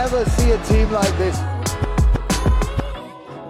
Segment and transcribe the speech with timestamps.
[0.00, 1.59] ever see a team like this.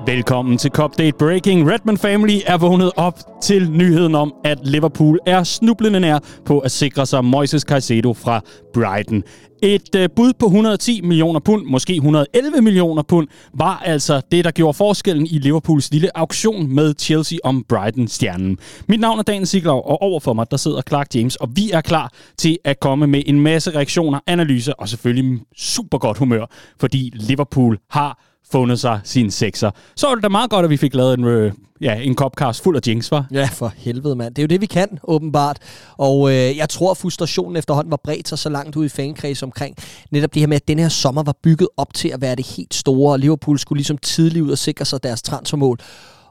[0.07, 1.71] Velkommen til Cupdate Breaking.
[1.71, 6.71] Redman Family er vågnet op til nyheden om, at Liverpool er snublende nær på at
[6.71, 8.41] sikre sig Moises Caicedo fra
[8.75, 9.23] Brighton.
[9.63, 14.51] Et øh, bud på 110 millioner pund, måske 111 millioner pund, var altså det, der
[14.51, 18.59] gjorde forskellen i Liverpools lille auktion med Chelsea om Brighton-stjernen.
[18.89, 21.81] Mit navn er Dan Siglau, og overfor mig der sidder Clark James, og vi er
[21.81, 26.47] klar til at komme med en masse reaktioner, analyser og selvfølgelig super godt humør,
[26.79, 29.71] fordi Liverpool har fundet sig sin sekser.
[29.97, 32.63] Så var det da meget godt, at vi fik lavet en, øh, ja, en copcast
[32.63, 33.27] fuld af jinx, var?
[33.33, 34.35] Ja, for helvede, mand.
[34.35, 35.59] Det er jo det, vi kan, åbenbart.
[35.97, 39.43] Og øh, jeg tror, at frustrationen efterhånden var bredt sig så langt ud i fankreds
[39.43, 39.77] omkring
[40.11, 42.47] netop det her med, at den her sommer var bygget op til at være det
[42.47, 45.79] helt store, og Liverpool skulle ligesom tidligt ud og sikre sig deres transfermål.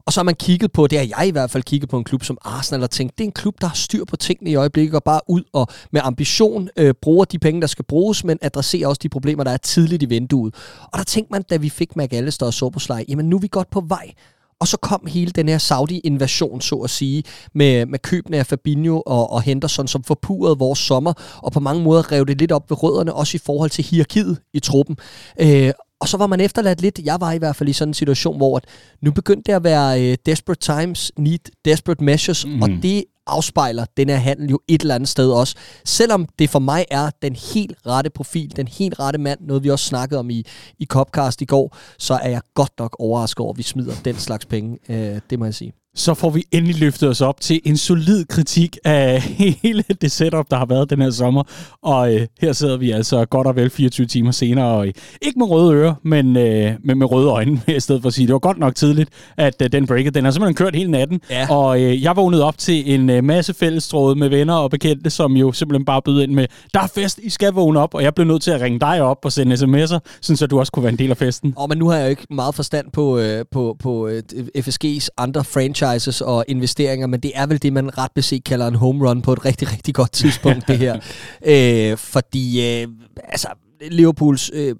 [0.10, 2.04] Og så har man kigget på, det har jeg i hvert fald kigget på en
[2.04, 4.56] klub som Arsenal og tænkt, det er en klub, der har styr på tingene i
[4.56, 8.38] øjeblikket og bare ud og med ambition øh, bruger de penge, der skal bruges, men
[8.42, 10.56] adresserer også de problemer, der er tidligt i vinduet.
[10.82, 13.70] Og der tænkte man, da vi fik McAllister og Soboslej, jamen nu er vi godt
[13.70, 14.12] på vej.
[14.60, 17.24] Og så kom hele den her Saudi-invasion, så at sige,
[17.54, 21.84] med, med købene af Fabinho og, og Henderson, som forpurede vores sommer, og på mange
[21.84, 24.98] måder rev det lidt op ved rødderne, også i forhold til hierarkiet i truppen.
[25.42, 27.94] Øh, og så var man efterladt lidt, jeg var i hvert fald i sådan en
[27.94, 28.66] situation, hvor at
[29.02, 32.62] nu begyndte det at være uh, desperate times, need desperate measures, mm.
[32.62, 35.56] og det afspejler den her handel jo et eller andet sted også.
[35.86, 39.70] Selvom det for mig er den helt rette profil, den helt rette mand, noget vi
[39.70, 40.46] også snakkede om i,
[40.80, 44.16] i Copcast i går, så er jeg godt nok overrasket over, at vi smider den
[44.16, 44.78] slags penge.
[44.90, 48.26] Uh, det må jeg sige så får vi endelig løftet os op til en solid
[48.26, 49.22] kritik af
[49.64, 51.44] hele det setup, der har været den her sommer.
[51.84, 55.40] Og øh, her sidder vi altså godt og vel 24 timer senere, og øh, ikke
[55.40, 58.28] med røde ører, men, øh, men med røde øjne, i stedet for at sige.
[58.28, 61.22] Det var godt nok tidligt, at øh, den breaket, den har simpelthen kørt hele natten.
[61.30, 61.48] Ja.
[61.50, 65.38] Og øh, jeg vågnede op til en øh, masse fællestråde med venner og bekendte, som
[65.38, 68.16] jo simpelthen bare bød ind med, der er fest, I skal vågne op, og jeg
[68.16, 70.92] blev nødt til at ringe dig op og sende sms'er, så du også kunne være
[70.94, 71.54] en del af festen.
[71.58, 74.24] Og men nu har jeg jo ikke meget forstand på, øh, på, på øh,
[74.58, 78.68] FSG's andre franchise franchises og investeringer, men det er vel det, man ret beset kalder
[78.68, 81.00] en home run på et rigtig, rigtig godt tidspunkt, det her.
[81.92, 82.88] øh, fordi, øh,
[83.24, 83.48] altså,
[83.92, 84.76] Liverpools øh,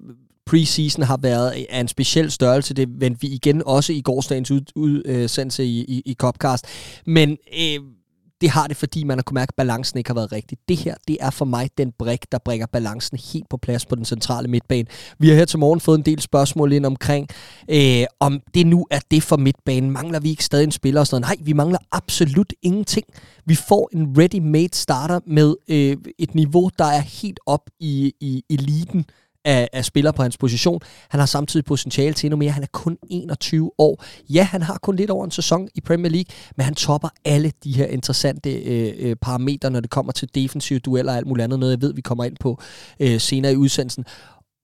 [0.46, 2.74] preseason har været af en speciel størrelse.
[2.74, 6.66] Det vendte vi igen også i gårsdagens udsendelse ud, øh, i, i, i Copcast.
[7.06, 7.80] Men øh,
[8.40, 10.58] det har det, fordi man har kunnet mærke, at balancen ikke har været rigtig.
[10.68, 13.94] Det her, det er for mig den brik, der bringer balancen helt på plads på
[13.94, 14.86] den centrale midtbane.
[15.18, 17.28] Vi har her til morgen fået en del spørgsmål ind omkring,
[17.70, 19.90] øh, om det nu er det for midtbanen.
[19.90, 21.38] Mangler vi ikke stadig en spiller og sådan noget?
[21.38, 23.06] Nej, vi mangler absolut ingenting.
[23.46, 28.44] Vi får en ready-made starter med øh, et niveau, der er helt op i, i
[28.50, 29.04] eliten
[29.44, 30.80] af, af spillere på hans position.
[31.08, 32.50] Han har samtidig potentiale til endnu mere.
[32.50, 34.04] Han er kun 21 år.
[34.28, 37.52] Ja, han har kun lidt over en sæson i Premier League, men han topper alle
[37.64, 41.44] de her interessante øh, øh, parametre, når det kommer til defensive dueller og alt muligt
[41.44, 41.58] andet.
[41.58, 42.60] Noget, jeg ved, vi kommer ind på
[43.00, 44.04] øh, senere i udsendelsen.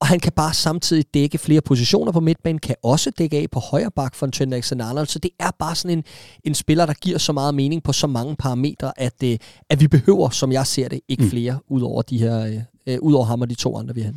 [0.00, 3.60] Og han kan bare samtidig dække flere positioner på midtbanen, kan også dække af på
[3.60, 5.06] højre bak for en Trent Alexander-Arnold.
[5.06, 6.04] Så det er bare sådan en,
[6.44, 9.38] en spiller, der giver så meget mening på så mange parametre, at, øh,
[9.70, 11.30] at vi behøver, som jeg ser det, ikke mm.
[11.30, 14.00] flere ud over de her, øh, øh ud over ham og de to andre, vi
[14.00, 14.12] har.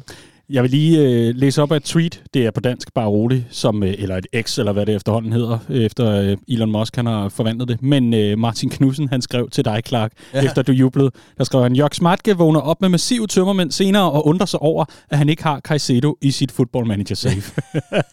[0.50, 3.44] Jeg vil lige øh, læse op af et tweet, det er på dansk, bare roligt,
[3.50, 7.06] som, øh, eller et X, eller hvad det efterhånden hedder, efter øh, Elon Musk han
[7.06, 7.82] har forvandlet det.
[7.82, 10.46] Men øh, Martin Knudsen, han skrev til dig, Clark, ja.
[10.46, 14.28] efter du jublede, der skrev han, Jørg Smartke vågner op med massiv tømmermænd senere og
[14.28, 17.44] undrer sig over, at han ikke har Caicedo i sit football manager save.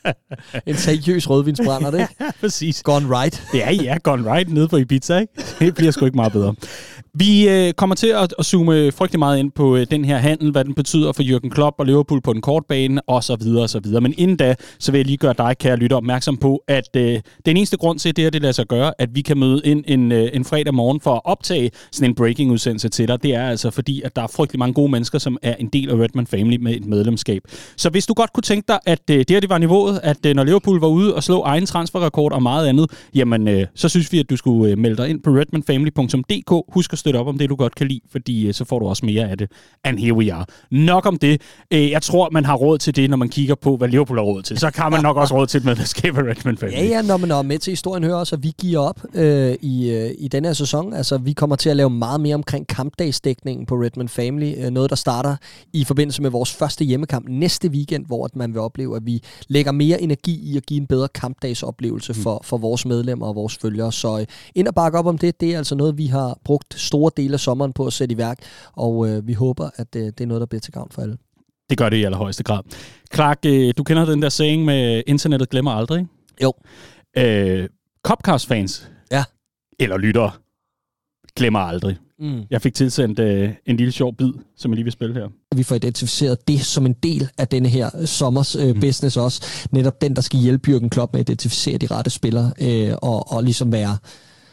[0.67, 2.83] en seriøs rødvinsbrænder, det Ja, præcis.
[2.83, 3.43] Gone right.
[3.55, 5.33] ja, ja, gone right nede på Ibiza, ikke?
[5.59, 6.55] Det bliver sgu ikke meget bedre.
[7.19, 10.51] Vi øh, kommer til at, at zoome frygtelig meget ind på øh, den her handel,
[10.51, 13.63] hvad den betyder for Jürgen Klopp og Liverpool på den korte bane, og så videre
[13.63, 14.01] og så videre.
[14.01, 17.21] Men inden da, så vil jeg lige gøre dig, kære lytter, opmærksom på, at øh,
[17.47, 19.61] den eneste grund til, at det her det lader sig gøre, at vi kan møde
[19.65, 23.35] ind en, øh, en fredag morgen for at optage sådan en breaking-udsendelse til dig, det
[23.35, 25.95] er altså fordi, at der er frygtelig mange gode mennesker, som er en del af
[25.95, 27.43] Redman Family med et medlemskab.
[27.77, 30.27] Så hvis du godt kunne tænke dig, at øh, det her det var niveauet, at
[30.27, 33.89] øh, når Liverpool var ude og slå egen transferrekord og meget andet, jamen øh, så
[33.89, 36.75] synes vi, at du skulle øh, melde dig ind på redmanfamily.dk.
[36.75, 38.87] Husk at støtte op om det, du godt kan lide, fordi øh, så får du
[38.87, 39.51] også mere af det.
[39.85, 40.45] And here we are.
[40.71, 41.41] Nok om det.
[41.71, 44.25] Øh, jeg tror, man har råd til det, når man kigger på, hvad Liverpool har
[44.25, 44.59] råd til.
[44.59, 46.77] Så kan man nok også råd til et medlemskab af Redmond Family.
[46.77, 49.55] Ja, ja, når man er med til historien hører også, at vi giver op øh,
[49.63, 50.93] i, øh, i denne her sæson.
[50.93, 54.55] Altså, vi kommer til at lave meget mere omkring kampdagsdækningen på Redmond Family.
[54.59, 55.37] Øh, noget, der starter
[55.73, 59.73] i forbindelse med vores første hjemmekamp næste weekend, hvor man vil opleve, at vi lægger
[59.73, 62.19] mere energi i at give en bedre kampdagsoplevelse mm.
[62.19, 63.93] for, for vores medlemmer og vores følgere.
[63.93, 66.75] Så øh, ind og bakke op om det, det er altså noget, vi har brugt
[66.97, 68.39] store dele af sommeren på at sætte i værk,
[68.73, 71.17] og øh, vi håber, at øh, det er noget, der bliver til gavn for alle.
[71.71, 72.63] Det gør det i allerhøjeste grad.
[73.15, 76.11] Clark, øh, du kender den der saying med, internettet glemmer aldrig, ikke?
[76.43, 76.53] Jo.
[77.17, 77.69] Øh,
[78.03, 79.25] Copcast-fans, ja.
[79.79, 80.31] eller lyttere,
[81.37, 81.97] glemmer aldrig.
[82.19, 82.43] Mm.
[82.51, 85.29] Jeg fik tilsendt øh, en lille sjov bid, som jeg lige vil spille her.
[85.57, 88.81] Vi får identificeret det som en del af denne her sommers øh, mm.
[88.81, 89.67] business også.
[89.71, 93.33] Netop den, der skal hjælpe Jürgen Klopp med at identificere de rette spillere øh, og,
[93.33, 93.97] og ligesom være...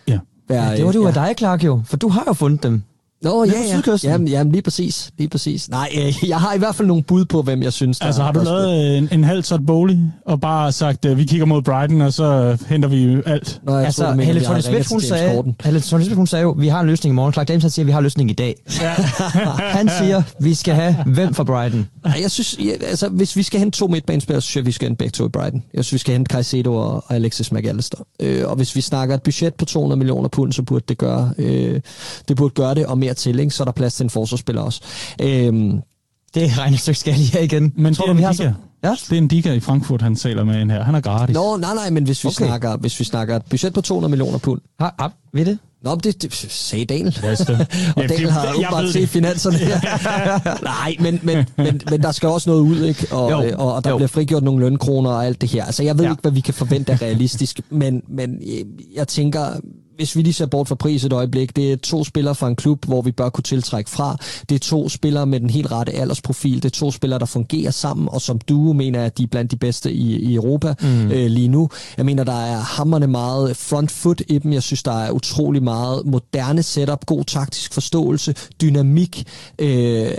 [0.07, 0.19] Ja.
[0.48, 2.63] Være ja, det var det jo af dig, Clark, jo, for du har jo fundet
[2.63, 2.84] dem.
[3.24, 3.52] Nå, ja,
[3.88, 3.98] ja.
[4.04, 5.12] Jamen, jamen, lige præcis.
[5.18, 5.70] Lige præcis.
[5.70, 8.24] Nej, øh, jeg har i hvert fald nogle bud på, hvem jeg synes, der Altså,
[8.24, 11.62] har du lavet en, en halv sort bowling, og bare sagt, at vi kigger mod
[11.62, 13.62] Brighton, og så henter vi alt?
[13.64, 16.56] Nå, jeg altså, tror, Helle Thorne Smith, hun sagde, Helle Thorne Smith, hun sagde jo,
[16.60, 17.34] vi har en løsning i morgen.
[17.34, 18.56] Clark James, siger, at vi har en løsning i dag.
[18.81, 18.94] Ja.
[19.78, 21.88] han siger, vi skal have hvem for Brighton?
[22.22, 24.88] Jeg synes, ja, altså, hvis vi skal hente to midtbanespillere, så synes jeg, vi skal
[24.88, 25.64] hente begge to i Brighton.
[25.74, 27.98] Jeg synes, vi skal hente Caicedo og, og Alexis McAllister.
[28.20, 31.34] Øh, og hvis vi snakker et budget på 200 millioner pund, så burde det gøre,
[31.38, 31.81] øh,
[32.28, 33.51] det, burde gøre det, og mere til, ikke?
[33.51, 34.81] så er der plads til en forsvarsspiller også.
[35.21, 35.81] Øhm,
[36.36, 37.74] det regnestykke skal lige igen.
[37.75, 38.54] Men tror det, du, vi har så...
[38.83, 38.92] Ja?
[39.10, 40.83] Det er en diga i Frankfurt, han taler med en her.
[40.83, 41.33] Han er gratis.
[41.33, 42.45] Nå, nej, nej, men hvis vi, okay.
[42.45, 44.62] snakker, hvis vi snakker et budget på 200 millioner pund.
[44.80, 45.57] Har, har vi det?
[45.83, 47.19] Nå, det, det sagde Daniel.
[47.24, 47.31] Ja,
[47.98, 49.57] og Daniel har åbenbart set finanserne.
[50.63, 53.07] Nej, men, men, men, men der skal også noget ud, ikke?
[53.12, 53.98] Og, jo, og, og der jo.
[53.98, 55.65] bliver frigjort nogle lønkroner og alt det her.
[55.65, 56.12] Altså, jeg ved ja.
[56.12, 58.42] ikke, hvad vi kan forvente er realistisk, men, men
[58.95, 59.45] jeg tænker,
[59.95, 62.56] hvis vi lige ser bort fra pris et øjeblik, det er to spillere fra en
[62.56, 64.18] klub, hvor vi bør kunne tiltrække fra.
[64.50, 66.56] Det er to spillere med den helt rette aldersprofil.
[66.56, 69.51] Det er to spillere, der fungerer sammen, og som duo mener at de er blandt
[69.51, 71.12] de bedste i, i Europa mm.
[71.12, 71.69] øh, lige nu.
[71.98, 74.54] Jeg mener, der er hammerne meget front foot i dem.
[74.54, 79.28] Jeg synes, der er utrolig meget moderne setup, god taktisk forståelse, dynamik.
[79.60, 80.12] Øh,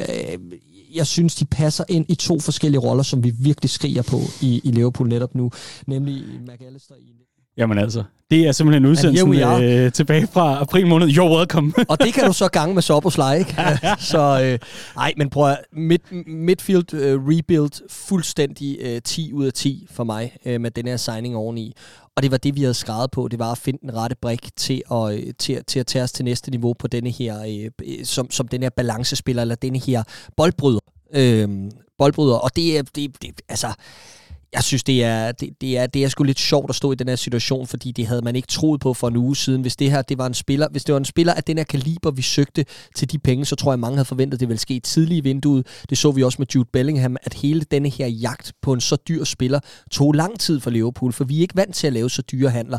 [0.95, 4.61] jeg synes, de passer ind i to forskellige roller, som vi virkelig skriger på i,
[4.65, 5.51] i Liverpool netop nu,
[5.87, 7.24] nemlig McAllister i
[7.57, 11.09] Jamen altså, det er simpelthen udsendelsen øh, tilbage fra april måned.
[11.09, 11.73] You're welcome.
[11.91, 13.57] og det kan du så gange med Soboslej, ikke?
[14.13, 14.59] så øh,
[14.97, 20.05] ej, men prøv at, mid, midfield uh, rebuild fuldstændig uh, 10 ud af 10 for
[20.05, 21.75] mig uh, med den her signing oveni.
[22.17, 23.29] Og det var det, vi havde skrevet på.
[23.29, 26.25] Det var at finde den rette brik til at, til, til at tage os til
[26.25, 27.39] næste niveau på denne her,
[27.79, 30.03] uh, som, som den her balancespiller, eller denne her
[30.37, 30.81] boldbryder.
[31.17, 32.37] Uh, boldbryder.
[32.37, 33.69] Og det er, det, det, altså,
[34.55, 36.95] jeg synes, det er, det, det, er, det er sgu lidt sjovt at stå i
[36.95, 39.63] den her situation, fordi det havde man ikke troet på for en uge siden.
[39.63, 41.65] Hvis det her det var en spiller, hvis det var en spiller af den her
[41.65, 42.65] kaliber, vi søgte
[42.97, 45.21] til de penge, så tror jeg, mange havde forventet, at det ville ske tidligt i
[45.21, 45.67] vinduet.
[45.91, 48.97] Det så vi også med Jude Bellingham, at hele denne her jagt på en så
[49.09, 49.61] dyr spiller
[49.91, 52.51] tog lang tid for Liverpool, for vi er ikke vant til at lave så dyre
[52.51, 52.79] handler.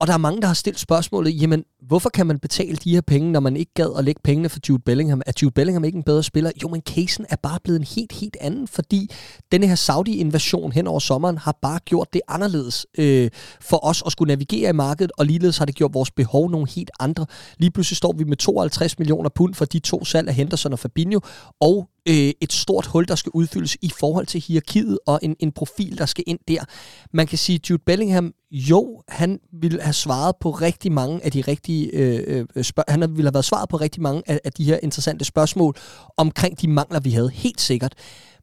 [0.00, 3.00] Og der er mange, der har stillet spørgsmålet, jamen, hvorfor kan man betale de her
[3.00, 5.22] penge, når man ikke gad at lægge pengene for Jude Bellingham?
[5.26, 6.50] Er Jude Bellingham ikke en bedre spiller?
[6.62, 9.10] Jo, men casen er bare blevet en helt, helt anden, fordi
[9.52, 13.30] denne her Saudi-invasion hen over sommeren har bare gjort det anderledes øh,
[13.60, 16.68] for os at skulle navigere i markedet, og ligeledes har det gjort vores behov nogle
[16.68, 17.26] helt andre.
[17.58, 20.78] Lige pludselig står vi med 52 millioner pund for de to salg af Henderson og
[20.78, 21.20] Fabinho,
[21.60, 25.52] og øh, et stort hul, der skal udfyldes i forhold til hierarkiet og en, en
[25.52, 26.64] profil, der skal ind der.
[27.12, 31.40] Man kan sige, Jude Bellingham, jo, han ville have svaret på rigtig mange af de
[31.40, 34.64] rigtige øh, øh, spørg- han ville have været svaret på rigtig mange af, af de
[34.64, 35.76] her interessante spørgsmål
[36.16, 37.94] omkring de mangler, vi havde, helt sikkert.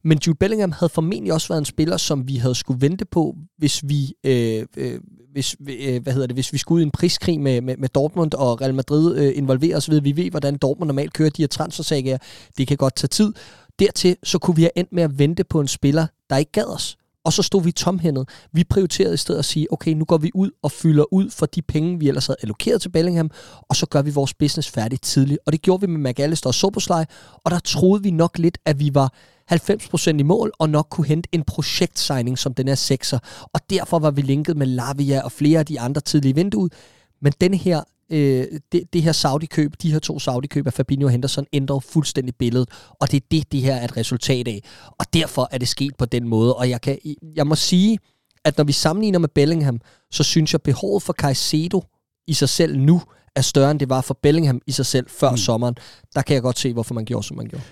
[0.03, 3.35] Men Jude Bellingham havde formentlig også været en spiller, som vi havde skulle vente på,
[3.57, 4.99] hvis vi, øh, øh,
[5.31, 7.89] hvis, øh, hvad hedder det, hvis vi skulle ud i en priskrig med, med, med
[7.89, 10.03] Dortmund og Real Madrid øh, involveret osv.
[10.03, 12.17] Vi ved, hvordan Dortmund normalt kører de her transfersager.
[12.57, 13.33] Det kan godt tage tid.
[13.79, 16.65] Dertil så kunne vi have endt med at vente på en spiller, der ikke gad
[16.65, 16.97] os.
[17.27, 18.29] Og så stod vi tomhændet.
[18.51, 21.45] Vi prioriterede i stedet at sige, okay, nu går vi ud og fylder ud for
[21.45, 23.31] de penge, vi ellers havde allokeret til Bellingham,
[23.69, 25.39] og så gør vi vores business færdigt tidligt.
[25.45, 28.79] Og det gjorde vi med McAllister og Soboslej, og der troede vi nok lidt, at
[28.79, 29.13] vi var
[29.51, 33.19] 90% i mål, og nok kunne hente en projektsigning som den er sekser.
[33.53, 36.67] Og derfor var vi linket med Lavia og flere af de andre tidlige vinduer.
[37.21, 41.11] Men denne her øh, det, det her Saudi-køb, de her to Saudi-køb af Fabinho og
[41.11, 44.63] Henderson, ændrer fuldstændig billedet, og det er det, det her er et resultat af.
[44.99, 46.97] Og derfor er det sket på den måde, og jeg, kan,
[47.35, 47.99] jeg må sige,
[48.45, 49.79] at når vi sammenligner med Bellingham,
[50.11, 51.83] så synes jeg, behovet for Caicedo
[52.27, 53.01] i sig selv nu
[53.35, 55.37] er større, end det var for Bellingham i sig selv før mm.
[55.37, 55.75] sommeren.
[56.15, 57.63] Der kan jeg godt se, hvorfor man gjorde, som man gjorde.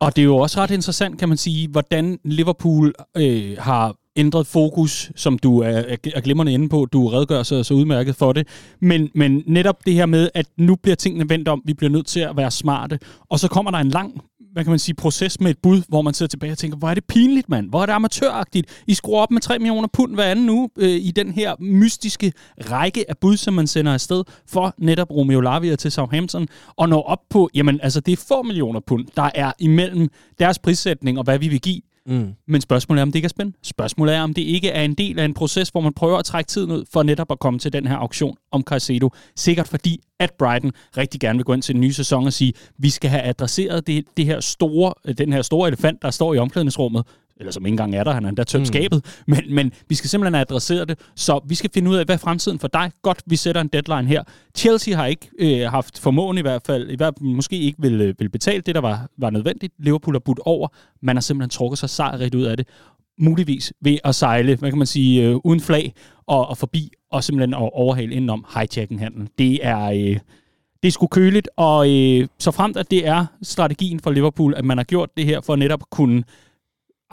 [0.00, 4.46] Og det er jo også ret interessant, kan man sige, hvordan Liverpool øh, har ændret
[4.46, 5.82] fokus, som du er,
[6.14, 6.86] er glimrende inde på.
[6.92, 8.48] Du redegør så, så udmærket for det.
[8.80, 12.06] Men, men netop det her med, at nu bliver tingene vendt om, vi bliver nødt
[12.06, 12.98] til at være smarte,
[13.30, 14.22] og så kommer der en lang
[14.54, 16.88] hvad kan man sige, proces med et bud, hvor man sidder tilbage og tænker, hvor
[16.88, 17.68] er det pinligt, mand?
[17.68, 18.82] Hvor er det amatøragtigt?
[18.86, 22.32] I skruer op med 3 millioner pund hver anden nu øh, i den her mystiske
[22.70, 27.02] række af bud, som man sender afsted for netop Romeo Lavia til Southampton, og når
[27.02, 30.08] op på, jamen altså, det er få millioner pund, der er imellem
[30.38, 31.80] deres prissætning og hvad vi vil give.
[32.06, 32.34] Mm.
[32.48, 33.58] Men spørgsmålet er, om det ikke er spændende.
[33.62, 36.24] Spørgsmålet er, om det ikke er en del af en proces, hvor man prøver at
[36.24, 39.10] trække tiden ud for netop at komme til den her auktion om Caicedo.
[39.36, 42.52] Sikkert fordi, at Brighton rigtig gerne vil gå ind til den nye sæson og sige,
[42.78, 46.34] vi skal have adresseret det, det her store, øh, den her store elefant, der står
[46.34, 47.06] i omklædningsrummet,
[47.36, 48.66] eller som ikke engang er der, han har endda tømt mm.
[48.66, 52.14] skabet, men, men vi skal simpelthen adressere det, så vi skal finde ud af, hvad
[52.14, 52.90] er fremtiden for dig?
[53.02, 54.22] Godt, vi sætter en deadline her.
[54.56, 58.14] Chelsea har ikke øh, haft formåen i hvert fald, i hvert måske ikke vil, øh,
[58.18, 59.74] vil betale det, der var, var nødvendigt.
[59.78, 60.68] Liverpool har budt over,
[61.02, 62.68] man har simpelthen trukket sig sejrigt ud af det,
[63.18, 65.94] muligvis ved at sejle, hvad kan man sige, øh, uden flag
[66.26, 69.28] og, og forbi, og simpelthen at overhale indenom hijacking-handlen.
[69.38, 69.84] Det er...
[69.90, 70.18] Øh,
[70.82, 74.64] det er sgu køligt, og øh, så fremt at det er strategien for Liverpool, at
[74.64, 76.22] man har gjort det her for netop at kunne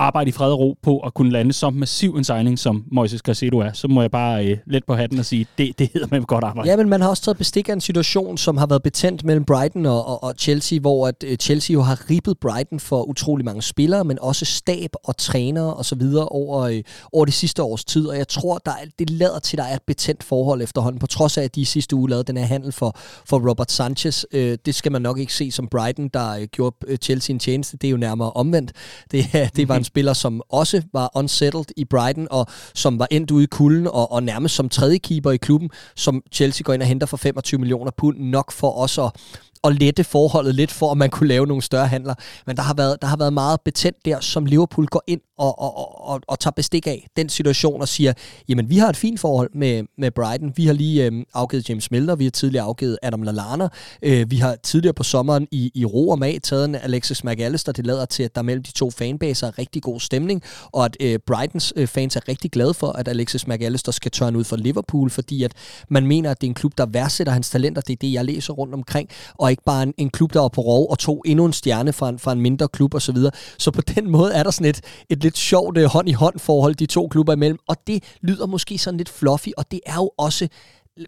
[0.02, 3.22] arbejde i fred og ro på at kunne lande så massiv en signing, som Moises
[3.22, 6.08] Caicedo er, så må jeg bare øh, let på hatten og sige, det, det hedder
[6.12, 6.70] man godt arbejde.
[6.70, 9.46] Ja, men man har også taget bestik af en situation, som har været betændt mellem
[9.46, 13.46] Brighton og, og, og Chelsea, hvor at øh, Chelsea jo har ribbet Brighton for utrolig
[13.46, 17.64] mange spillere, men også stab og trænere og så videre over, øh, over de sidste
[17.64, 20.24] års tid, og jeg tror, der er, det lader til, at der er et betændt
[20.24, 23.50] forhold efterhånden, på trods af, at de sidste uge lavede den her handel for, for
[23.50, 24.24] Robert Sanchez.
[24.34, 27.40] Øh, det skal man nok ikke se som Brighton, der øh, gjorde øh, Chelsea en
[27.40, 27.78] tjeneste.
[27.78, 28.72] Det er jo nærmere omvendt.
[29.12, 33.32] Det, det var en spiller, som også var unsettled i Brighton, og som var endt
[33.32, 36.82] ude i kulden, og, og nærmest som tredje keeper i klubben, som Chelsea går ind
[36.82, 39.12] og henter for 25 millioner pund, nok for os at
[39.64, 42.14] at lette forholdet lidt for, at man kunne lave nogle større handler.
[42.48, 45.60] Men der har været, der har været meget betændt der, som Liverpool går ind og,
[45.60, 48.14] og, og, og tager bestik af den situation og siger,
[48.50, 50.54] jamen vi har et fint forhold med, med Brighton.
[50.56, 53.68] Vi har lige øh, afgivet James Milner, vi har tidligere afgivet Adam Lallana.
[54.02, 57.72] Øh, vi har tidligere på sommeren i, i ro og mag taget en Alexis McAllister.
[57.72, 60.98] Det lader til, at der mellem de to fanbaser er rigtig god stemning, og at
[61.00, 64.56] øh, Brightons øh, fans er rigtig glade for, at Alexis McAllister skal tørne ud for
[64.56, 65.54] Liverpool, fordi at
[65.90, 67.82] man mener, at det er en klub, der værdsætter hans talenter.
[67.82, 70.50] Det er det, jeg læser rundt omkring, og ikke bare en, en klub, der er
[70.50, 73.02] på rov og tog endnu en stjerne fra en, fra en mindre klub osv.
[73.02, 73.32] Så, videre.
[73.58, 76.86] så på den måde er der sådan et, et lidt sjovt øh, hånd-i-hånd forhold de
[76.86, 80.48] to klubber imellem, og det lyder måske sådan lidt fluffy, og det er jo også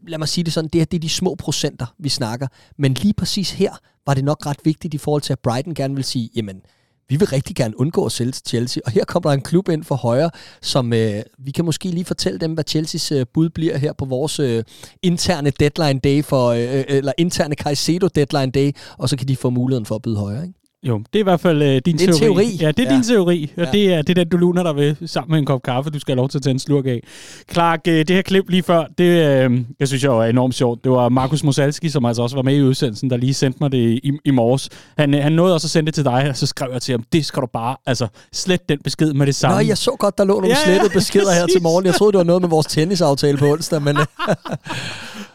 [0.07, 2.47] lad mig sige det sådan, det, er, det er de små procenter, vi snakker.
[2.77, 3.71] Men lige præcis her
[4.05, 6.61] var det nok ret vigtigt i forhold til, at Brighton gerne vil sige, jamen,
[7.09, 8.81] vi vil rigtig gerne undgå at sælge til Chelsea.
[8.85, 10.29] Og her kommer der en klub ind for højre,
[10.61, 14.05] som øh, vi kan måske lige fortælle dem, hvad Chelseas øh, bud bliver her på
[14.05, 14.63] vores øh,
[15.01, 19.35] interne deadline day, for, øh, øh eller interne Caicedo deadline day, og så kan de
[19.35, 20.43] få muligheden for at byde højere.
[20.43, 20.62] Ikke?
[20.87, 22.19] Jo, det er i hvert fald øh, din det teori.
[22.19, 22.57] teori.
[22.61, 22.95] Ja, det er ja.
[22.95, 23.71] din teori, og ja.
[23.71, 25.99] det, er, det er den, du luner dig ved sammen med en kop kaffe, du
[25.99, 27.03] skal have lov til at tage en slurk af.
[27.51, 30.83] Clark, øh, det her klip lige før, det, øh, jeg synes jeg var enormt sjovt.
[30.83, 33.71] Det var Markus Mosalski, som altså også var med i udsendelsen, der lige sendte mig
[33.71, 34.69] det i, i morges.
[34.97, 36.91] Han, øh, han nåede også at sende det til dig, og så skrev jeg til
[36.91, 39.57] ham, det skal du bare, altså slet den besked med det samme.
[39.57, 41.85] Nå, jeg så godt, der lå nogle ja, slettede beskeder her til morgen.
[41.85, 43.97] Jeg troede, det var noget med vores tennisaftale på onsdag, men...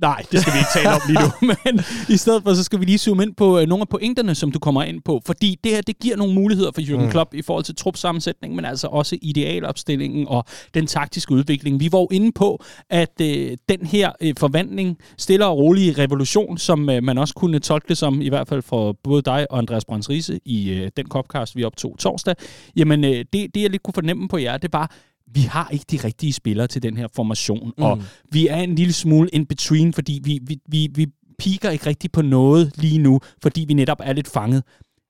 [0.00, 1.30] Nej, det skal vi ikke tale om lige nu.
[1.64, 4.34] Men i stedet for, så skal vi lige zoome ind på øh, nogle af pointerne,
[4.34, 5.22] som du kommer ind på.
[5.26, 7.10] Fordi det her, det giver nogle muligheder for Jürgen mm.
[7.10, 11.80] Klopp i forhold til trupsammensætning, men altså også idealopstillingen og den taktiske udvikling.
[11.80, 16.58] Vi var jo inde på, at øh, den her øh, forvandling, stille og rolige revolution,
[16.58, 19.58] som øh, man også kunne tolke det som, i hvert fald for både dig og
[19.58, 22.34] Andreas Brands Riese i øh, den copcast, vi optog torsdag,
[22.76, 24.90] jamen øh, det, det, jeg lidt kunne fornemme på jer, det var,
[25.34, 27.84] vi har ikke de rigtige spillere til den her formation, mm.
[27.84, 28.02] og
[28.32, 31.06] vi er en lille smule in between, fordi vi, vi, vi, vi
[31.38, 34.62] piker ikke rigtig på noget lige nu, fordi vi netop er lidt fanget.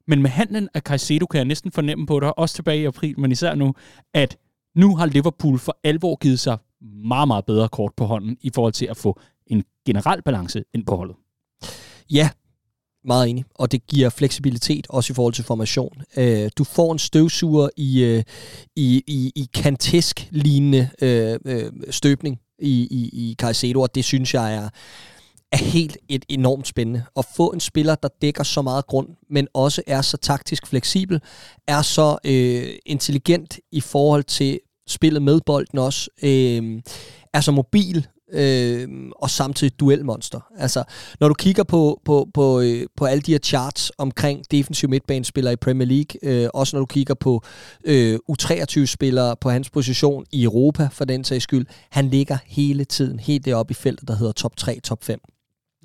[0.09, 3.21] Men med handlen af Caicedo kan jeg næsten fornemme på dig, også tilbage i april,
[3.21, 3.75] men især nu,
[4.15, 4.37] at
[4.77, 6.59] nu har Liverpool for alvor givet sig
[7.05, 10.87] meget, meget bedre kort på hånden i forhold til at få en generel balance ind
[10.87, 11.17] på holdet.
[12.11, 12.31] Ja,
[13.07, 13.45] meget enig.
[13.55, 16.03] Og det giver fleksibilitet, også i forhold til formation.
[16.17, 18.23] Øh, du får en støvsuger i, øh,
[18.77, 24.55] i, i, i kantisk-lignende øh, øh, støbning i, i, i Caicedo, og det synes jeg
[24.55, 24.69] er,
[25.53, 27.05] er helt et enormt spændende.
[27.17, 31.21] At få en spiller, der dækker så meget grund, men også er så taktisk fleksibel,
[31.69, 36.83] er så øh, intelligent i forhold til spillet med bolden også, øh,
[37.35, 40.41] er så mobil, øh, og samtidig duelmonster.
[40.59, 40.85] Altså,
[41.21, 45.53] når du kigger på, på, på, øh, på alle de her charts omkring defensive midtbanespillere
[45.53, 47.43] i Premier League, øh, også når du kigger på
[47.85, 53.19] øh, U23-spillere på hans position i Europa, for den sags skyld, han ligger hele tiden
[53.19, 55.21] helt deroppe i feltet, der hedder top 3, top 5.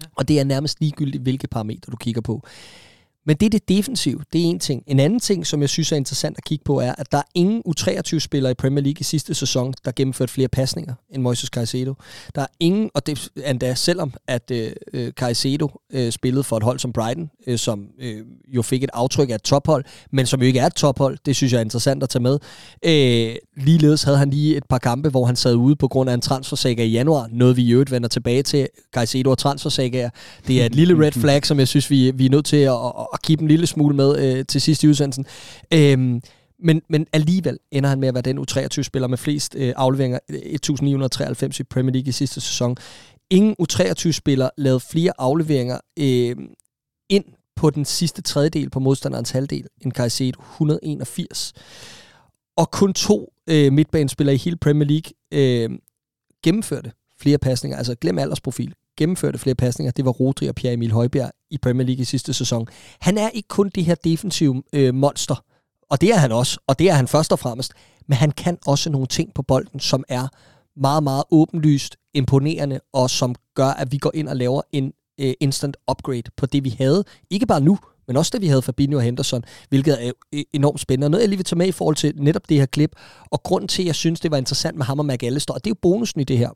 [0.01, 0.07] Ja.
[0.17, 2.43] Og det er nærmest ligegyldigt, hvilke parametre du kigger på.
[3.25, 4.83] Men det er det defensive, Det er en ting.
[4.87, 7.29] En anden ting, som jeg synes er interessant at kigge på, er, at der er
[7.35, 11.93] ingen U23-spillere i Premier League i sidste sæson, der gennemførte flere pasninger end Moises Caicedo.
[12.35, 16.63] Der er ingen, og det endda selvom, at øh, øh, Caicedo øh, spillede for et
[16.63, 20.39] hold som Brighton, øh, som øh, jo fik et aftryk af et tophold, men som
[20.39, 21.17] jo ikke er et tophold.
[21.25, 22.39] Det synes jeg er interessant at tage med.
[22.85, 26.13] Øh, ligeledes havde han lige et par kampe, hvor han sad ude på grund af
[26.13, 27.27] en transfersaga i januar.
[27.31, 28.67] Noget vi i øvrigt vender tilbage til.
[28.93, 30.09] Caicedo og transfersagaer.
[30.47, 32.75] Det er et lille red flag, som jeg synes, vi, vi er nødt til at,
[33.13, 35.25] at give dem en lille smule med øh, til sidst i udsendelsen.
[35.73, 36.21] Øhm,
[36.63, 40.35] men, men alligevel ender han med at være den U23-spiller med flest øh, afleveringer, øh,
[40.35, 42.77] 1993 i Premier League i sidste sæson.
[43.29, 46.35] Ingen U23-spiller lavede flere afleveringer øh,
[47.09, 47.25] ind
[47.55, 51.53] på den sidste tredjedel på modstanderens halvdel end Caicedo, 181.
[52.57, 55.69] Og kun to øh, midtbanespillere i hele Premier League øh,
[56.43, 56.91] gennemførte
[57.21, 61.57] flere pasninger, altså glem aldersprofil, gennemførte flere pasninger, det var Rodri og Pierre-Emil Højbjerg i
[61.57, 62.67] Premier League i sidste sæson.
[62.99, 65.43] Han er ikke kun det her defensive øh, monster,
[65.89, 67.73] og det er han også, og det er han først og fremmest,
[68.07, 70.27] men han kan også nogle ting på bolden, som er
[70.79, 75.33] meget, meget åbenlyst imponerende, og som gør, at vi går ind og laver en øh,
[75.39, 77.03] instant upgrade på det, vi havde.
[77.29, 80.79] Ikke bare nu, men også det, vi havde Fabinho og Henderson, hvilket er øh, enormt
[80.79, 81.05] spændende.
[81.05, 82.91] Og noget, jeg lige vil tage med i forhold til netop det her klip,
[83.31, 85.69] og grunden til, at jeg synes, det var interessant med ham og McAllister, og det
[85.69, 86.49] er jo bonusen i det her,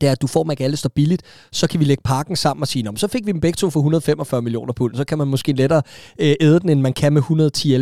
[0.00, 1.22] det er, at du får McAllister billigt,
[1.52, 3.80] så kan vi lægge pakken sammen og sige, så fik vi dem begge to for
[3.80, 5.82] 145 millioner pund, så kan man måske lettere
[6.18, 7.22] øh, æde den, end man kan med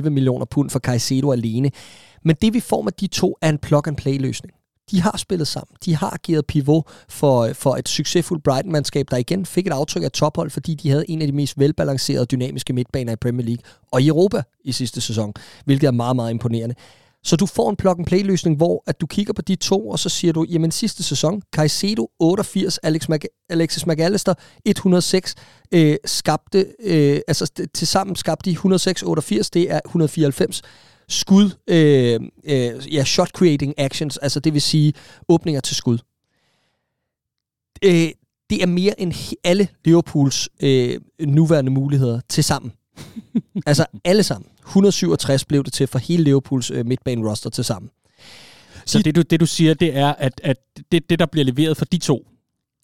[0.04, 1.70] 110-11 millioner pund for Caicedo alene.
[2.24, 4.54] Men det vi får med de to er en plug-and-play-løsning.
[4.90, 5.76] De har spillet sammen.
[5.84, 10.02] De har givet pivot for, øh, for et succesfuldt Brighton-mandskab, der igen fik et aftryk
[10.02, 13.62] af tophold, fordi de havde en af de mest velbalancerede dynamiske midtbaner i Premier League
[13.92, 15.32] og i Europa i sidste sæson,
[15.64, 16.74] hvilket er meget, meget imponerende.
[17.24, 20.32] Så du får en plug-and-play-løsning, hvor at du kigger på de to, og så siger
[20.32, 24.34] du, jamen sidste sæson, Caicedo 88, Alex Mac- Alexis McAllister
[24.66, 25.34] 106,
[25.72, 30.62] øh, skabte, øh, altså til sammen skabte de 106-88, det er 194
[31.08, 34.92] skud, øh, øh, ja, shot creating actions, altså det vil sige
[35.28, 35.98] åbninger til skud.
[37.84, 38.08] Øh,
[38.50, 42.72] det er mere end alle Liverpools øh, nuværende muligheder til sammen.
[43.66, 44.50] altså alle sammen.
[44.66, 47.90] 167 blev det til for hele Liverpools øh, midtbane roster til sammen.
[48.86, 50.56] Så det du, det du siger, det er, at, at
[50.92, 52.26] det, det, der bliver leveret for de to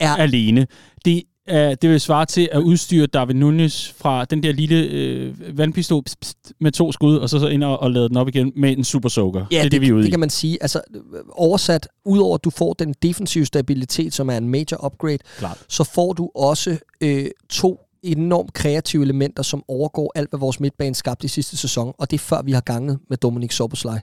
[0.01, 0.67] er alene,
[1.05, 5.59] det Uh, det vil svare til at udstyre David Nunes fra den der lille øh,
[5.59, 8.29] vandpistol pst, pst, med to skud, og så, så ind og, og lade den op
[8.29, 9.47] igen med en super soaker.
[9.51, 10.11] Ja, det, er det, det vi er ude det i.
[10.11, 10.59] kan man sige.
[10.61, 10.81] Altså,
[11.33, 15.59] oversat, udover at du får den defensive stabilitet, som er en major upgrade, Klart.
[15.69, 17.81] så får du også øh, to
[18.13, 22.17] enormt kreative elementer, som overgår alt, hvad vores midtbane skabte i sidste sæson, og det
[22.17, 24.01] er før vi har ganget med Dominik Soboslaj.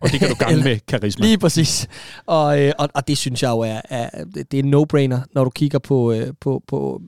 [0.00, 1.24] Og det kan du gange med karisma.
[1.24, 1.88] Lige præcis.
[2.26, 5.50] Og, øh, og, og det synes jeg jo er, er det er no-brainer, når du
[5.50, 7.00] kigger på, øh, på, på,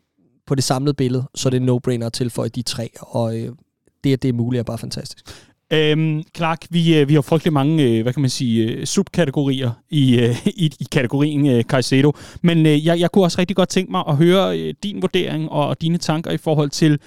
[0.47, 3.53] på det samlede billede, så er det no-brainer at tilføje de tre, og øh,
[4.05, 5.25] det, at det er muligt, er bare fantastisk.
[5.73, 9.71] Øhm, Clark, vi, øh, vi har frygtelig mange, øh, hvad kan man sige, øh, subkategorier
[9.91, 12.13] i, i, i kategorien Caicedo.
[12.43, 15.83] Men jeg, jeg kunne også rigtig godt tænke mig at høre din vurdering og, og
[15.83, 16.99] dine tanker i forhold til,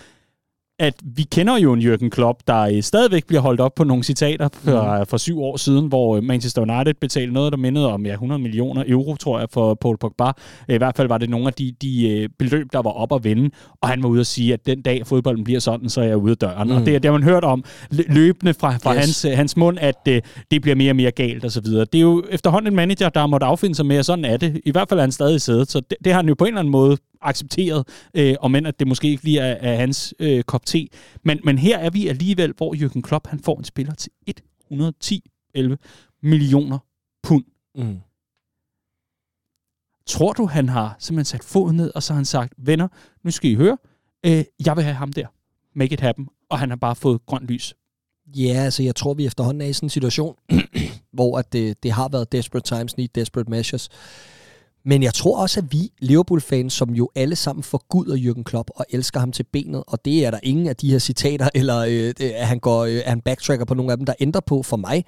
[0.79, 4.03] at vi kender jo en Jürgen Klopp, der øh, stadigvæk bliver holdt op på nogle
[4.03, 5.05] citater fra, mm.
[5.05, 8.41] for syv år siden, hvor øh, Manchester United betalte noget, der mindede om ja, 100
[8.41, 10.31] millioner euro, tror jeg, for Paul Pogba.
[10.69, 13.23] I hvert fald var det nogle af de, de øh, beløb, der var op at
[13.23, 13.49] vinde,
[13.81, 16.17] og han var ude at sige, at den dag fodbolden bliver sådan, så er jeg
[16.17, 16.67] ude af døren.
[16.67, 16.75] Mm.
[16.75, 18.99] Og det, det har man hørt om løbende fra, fra yes.
[18.99, 21.65] hans, hans mund, at det, det bliver mere og mere galt osv.
[21.65, 24.37] Det er jo efterhånden en manager, der har måttet affinde sig med, at sådan er
[24.37, 24.61] det.
[24.65, 26.47] I hvert fald er han stadig siddet, så det, det har han jo på en
[26.47, 30.13] eller anden måde accepteret, øh, og men at det måske ikke lige er, er hans
[30.19, 30.87] øh, kop te.
[31.23, 34.11] Men, men her er vi alligevel, hvor Jürgen Klopp han får en spiller til
[34.71, 35.75] 110-11
[36.21, 36.79] millioner
[37.23, 37.43] pund.
[37.75, 37.99] Mm.
[40.07, 42.87] Tror du, han har simpelthen sat foden ned, og så har han sagt, venner,
[43.23, 43.77] nu skal I høre,
[44.25, 45.27] øh, jeg vil have ham der.
[45.75, 46.27] Make it happen.
[46.49, 47.75] Og han har bare fået grønt lys.
[48.35, 50.35] Ja, altså jeg tror, vi efterhånden er i sådan en situation,
[51.13, 53.89] hvor at det, det har været desperate times need desperate measures.
[54.85, 58.85] Men jeg tror også, at vi Liverpool-fans, som jo alle sammen forguder Jürgen Klopp og
[58.89, 62.13] elsker ham til benet, og det er der ingen af de her citater, eller øh,
[62.35, 64.77] at, han går, øh, at han backtracker på nogle af dem, der ændrer på for
[64.77, 65.05] mig.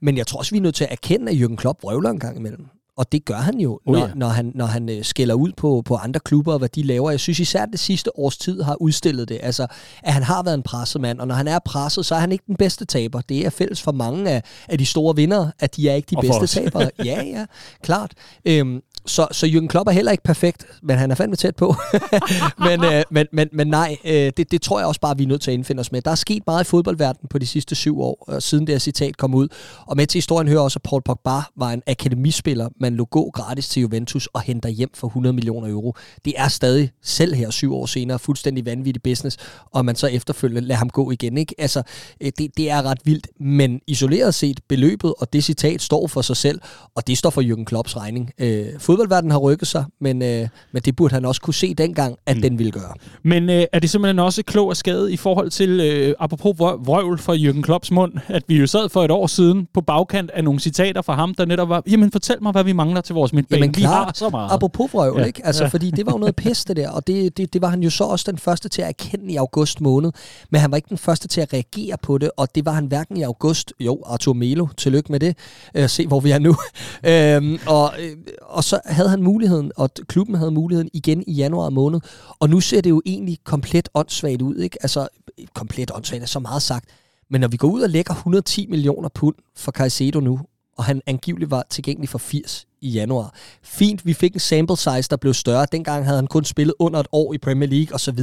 [0.00, 2.18] Men jeg tror også, vi er nødt til at erkende, at Jürgen Klopp vrøvler en
[2.18, 2.66] gang imellem.
[3.00, 4.06] Og det gør han jo, oh, ja.
[4.06, 6.82] når, når han, når han øh, skælder ud på, på andre klubber og hvad de
[6.82, 7.10] laver.
[7.10, 9.38] Jeg synes især, at det sidste års tid har udstillet det.
[9.42, 9.66] Altså,
[10.02, 12.32] at han har været en presset mand, og når han er presset, så er han
[12.32, 13.20] ikke den bedste taber.
[13.20, 16.16] Det er fælles for mange af, af de store vinder, at de er ikke de
[16.16, 16.90] og bedste tabere.
[17.04, 17.46] Ja, ja,
[17.82, 18.12] klart.
[18.44, 21.74] Øhm, så, så Jürgen Klopp er heller ikke perfekt, men han er fandme tæt på.
[22.68, 25.28] men, øh, men, men, men nej, øh, det, det tror jeg også bare, vi er
[25.28, 26.02] nødt til at indfinde os med.
[26.02, 28.78] Der er sket meget i fodboldverdenen på de sidste syv år, øh, siden det her
[28.78, 29.48] citat kom ud.
[29.86, 33.30] Og med til historien hører også, at Paul Pogba var en akademispiller, man lå gå
[33.30, 35.96] gratis til Juventus og henter hjem for 100 millioner euro.
[36.24, 39.36] Det er stadig, selv her syv år senere, fuldstændig vanvittig business,
[39.70, 41.38] og man så efterfølgende lader ham gå igen.
[41.38, 41.54] Ikke?
[41.58, 41.82] Altså,
[42.20, 46.22] øh, det, det er ret vildt, men isoleret set beløbet, og det citat står for
[46.22, 46.60] sig selv,
[46.94, 48.30] og det står for Jürgen Klopps regning.
[48.38, 52.16] Øh, fodboldverdenen har rykket sig, men, øh, men det burde han også kunne se dengang,
[52.26, 52.42] at mm.
[52.42, 52.92] den ville gøre.
[53.22, 57.18] Men øh, er det simpelthen også klog og skade i forhold til, øh, apropos vrøvl
[57.18, 60.44] fra Jürgen Klopps mund, at vi jo sad for et år siden på bagkant af
[60.44, 63.32] nogle citater fra ham, der netop var, jamen fortæl mig, hvad vi mangler til vores
[63.32, 63.60] midtbane.
[63.60, 64.52] Jamen, klar, vi har så meget.
[64.52, 65.26] Apropos vrøvl, ja.
[65.26, 65.46] ikke?
[65.46, 65.68] Altså, ja.
[65.68, 67.90] fordi det var jo noget pis, det der, og det, det, det var han jo
[67.90, 70.12] så også den første til at erkende i august måned,
[70.50, 72.86] men han var ikke den første til at reagere på det, og det var han
[72.86, 75.36] hverken i august, jo, Arthur Melo, tillykke med det,
[75.74, 76.56] øh, se hvor vi er nu,
[77.12, 81.32] øhm, og, øh, og så så havde han muligheden, og klubben havde muligheden igen i
[81.32, 82.00] januar måned,
[82.38, 84.78] og nu ser det jo egentlig komplet åndssvagt ud, ikke?
[84.80, 85.08] Altså,
[85.54, 86.84] komplet åndssvagt er så meget sagt,
[87.30, 90.40] men når vi går ud og lægger 110 millioner pund for Caicedo nu,
[90.76, 93.34] og han angiveligt var tilgængelig for 80 i januar.
[93.62, 95.66] Fint, vi fik en sample size, der blev større.
[95.72, 98.18] Dengang havde han kun spillet under et år i Premier League osv.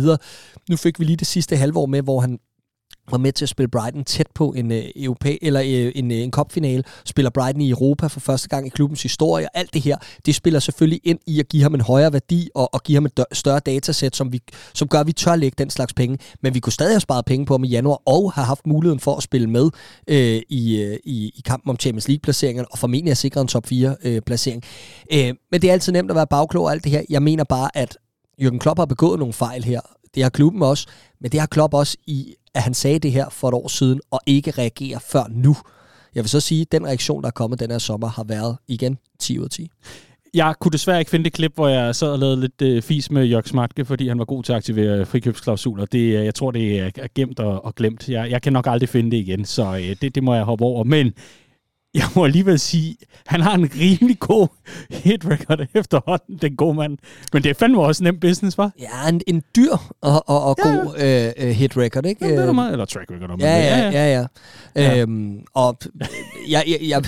[0.70, 2.40] Nu fik vi lige det sidste halvår med, hvor han
[3.12, 6.18] var med til at spille Brighton tæt på en øh, europæ eller øh, en, øh,
[6.18, 9.82] en cupfinale, spiller Brighton i Europa for første gang i klubbens historie, og alt det
[9.82, 12.96] her, det spiller selvfølgelig ind i at give ham en højere værdi og, og give
[12.96, 14.42] ham et større datasæt, som, vi,
[14.74, 16.18] som gør, at vi tør lægge den slags penge.
[16.42, 19.00] Men vi kunne stadig have sparet penge på ham i januar og har haft muligheden
[19.00, 19.70] for at spille med
[20.08, 23.66] øh, i, øh, i, i kampen om Champions League-placeringerne og formentlig at sikre en top
[23.66, 24.64] 4-placering.
[25.14, 27.02] Øh, øh, men det er altid nemt at være bagklog og alt det her.
[27.10, 27.98] Jeg mener bare, at
[28.42, 29.82] Jürgen Klopp har begået nogle fejl her.
[30.16, 30.88] Det har klubben også,
[31.22, 34.00] men det har Klopp også i at han sagde det her for et år siden,
[34.12, 35.58] og ikke reagerer før nu.
[36.16, 38.58] Jeg vil så sige, at den reaktion, der er kommet den her sommer, har været
[38.68, 39.72] igen 10 ud af 10.
[40.34, 43.12] Jeg kunne desværre ikke finde det klip, hvor jeg sad og lavede lidt øh, fis
[43.12, 45.86] med Jørg Smartke, fordi han var god til at aktivere øh, frikøbsklausuler.
[45.86, 48.10] Det, øh, jeg tror, det er gemt og, og glemt.
[48.10, 50.66] Jeg, jeg kan nok aldrig finde det igen, så øh, det, det må jeg hoppe
[50.66, 50.84] over.
[50.84, 51.14] Men
[51.98, 54.48] jeg må alligevel sige, han har en rimelig god
[54.90, 56.98] hit record efterhånden, den gode mand.
[57.34, 58.72] Men det er fandme også nem business, var?
[58.80, 60.70] Ja, en, en dyr og, og, og ja.
[60.70, 60.86] god
[61.44, 62.26] uh, hit record, ikke?
[62.26, 63.30] Ja, det er meget, eller track record.
[63.30, 64.26] Om ja, ja, ja, ja,
[64.76, 65.02] ja.
[65.02, 65.78] Øhm, og
[66.50, 67.04] jeg, jeg, jeg,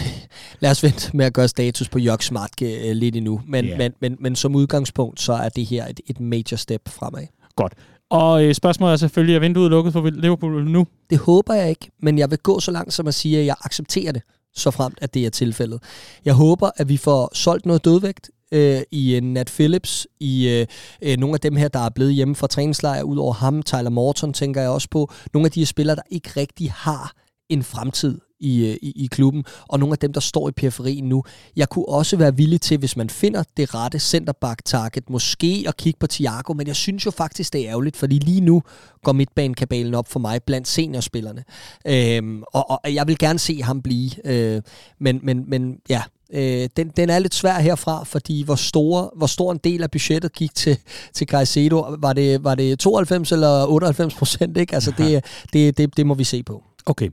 [0.59, 3.41] lad os vente med at gøre status på Jørg Smartke uh, lidt endnu.
[3.47, 3.77] Men, yeah.
[3.77, 7.27] men, men, men som udgangspunkt, så er det her et, et major step fremad.
[7.55, 7.73] Godt.
[8.09, 10.87] Og øh, spørgsmålet er selvfølgelig, er vinduet lukket for Liverpool nu?
[11.09, 13.55] Det håber jeg ikke, men jeg vil gå så langt som at sige, at jeg
[13.65, 14.21] accepterer det
[14.55, 15.83] så fremt at det er tilfældet.
[16.25, 20.65] Jeg håber, at vi får solgt noget dødvægt øh, i uh, Nat Phillips, i
[21.01, 23.89] uh, nogle af dem her, der er blevet hjemme fra træningslejr, ud over ham, Tyler
[23.89, 25.11] Morton, tænker jeg også på.
[25.33, 27.13] Nogle af de her spillere, der ikke rigtig har
[27.49, 31.09] en fremtid i, øh, i, i klubben, og nogle af dem, der står i periferien
[31.09, 31.23] nu.
[31.55, 35.97] Jeg kunne også være villig til, hvis man finder det rette centerback-target, måske at kigge
[35.99, 38.63] på Thiago, men jeg synes jo faktisk, det er ærgerligt, fordi lige nu
[39.03, 41.43] går midtbanekabalen op for mig blandt seniorspillerne.
[41.87, 44.61] Øhm, og, og jeg vil gerne se ham blive, øh,
[44.99, 46.01] men, men, men ja,
[46.33, 49.91] Øh, den, den er lidt svær herfra, fordi hvor, store, hvor stor en del af
[49.91, 50.77] budgettet gik til,
[51.13, 54.73] til Caicedo, var det, var det 92 eller 98 procent, ikke?
[54.73, 56.63] Altså det, det, det, det må vi se på.
[56.85, 57.09] Okay.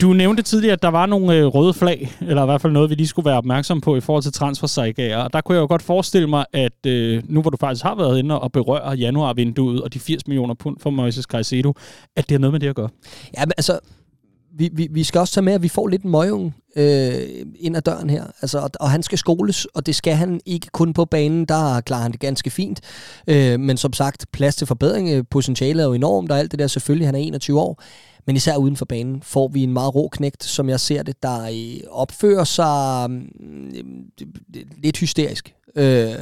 [0.00, 2.90] Du nævnte tidligere, at der var nogle øh, røde flag, eller i hvert fald noget,
[2.90, 5.18] vi lige skulle være opmærksom på i forhold til transfersagager.
[5.18, 7.94] Og der kunne jeg jo godt forestille mig, at øh, nu hvor du faktisk har
[7.94, 11.72] været inde og berører januarvinduet og de 80 millioner pund for Moises Caicedo,
[12.16, 12.88] at det har noget med det at gøre.
[13.36, 13.78] Ja, men altså,
[14.58, 17.14] vi, vi, vi skal også tage med, at vi får lidt møgung øh,
[17.60, 18.24] ind ad døren her.
[18.42, 21.44] Altså, og, og han skal skoles, og det skal han ikke kun på banen.
[21.44, 22.80] Der klarer han det ganske fint.
[23.26, 25.10] Øh, men som sagt, plads til forbedring.
[25.10, 27.08] Øh, potentialet er jo enormt, og alt det der selvfølgelig.
[27.08, 27.82] Han er 21 år.
[28.26, 31.22] Men især uden for banen får vi en meget rå knægt, som jeg ser det,
[31.22, 34.06] der øh, opfører sig mm,
[34.56, 35.54] øh, lidt hysterisk.
[35.76, 36.14] Øh,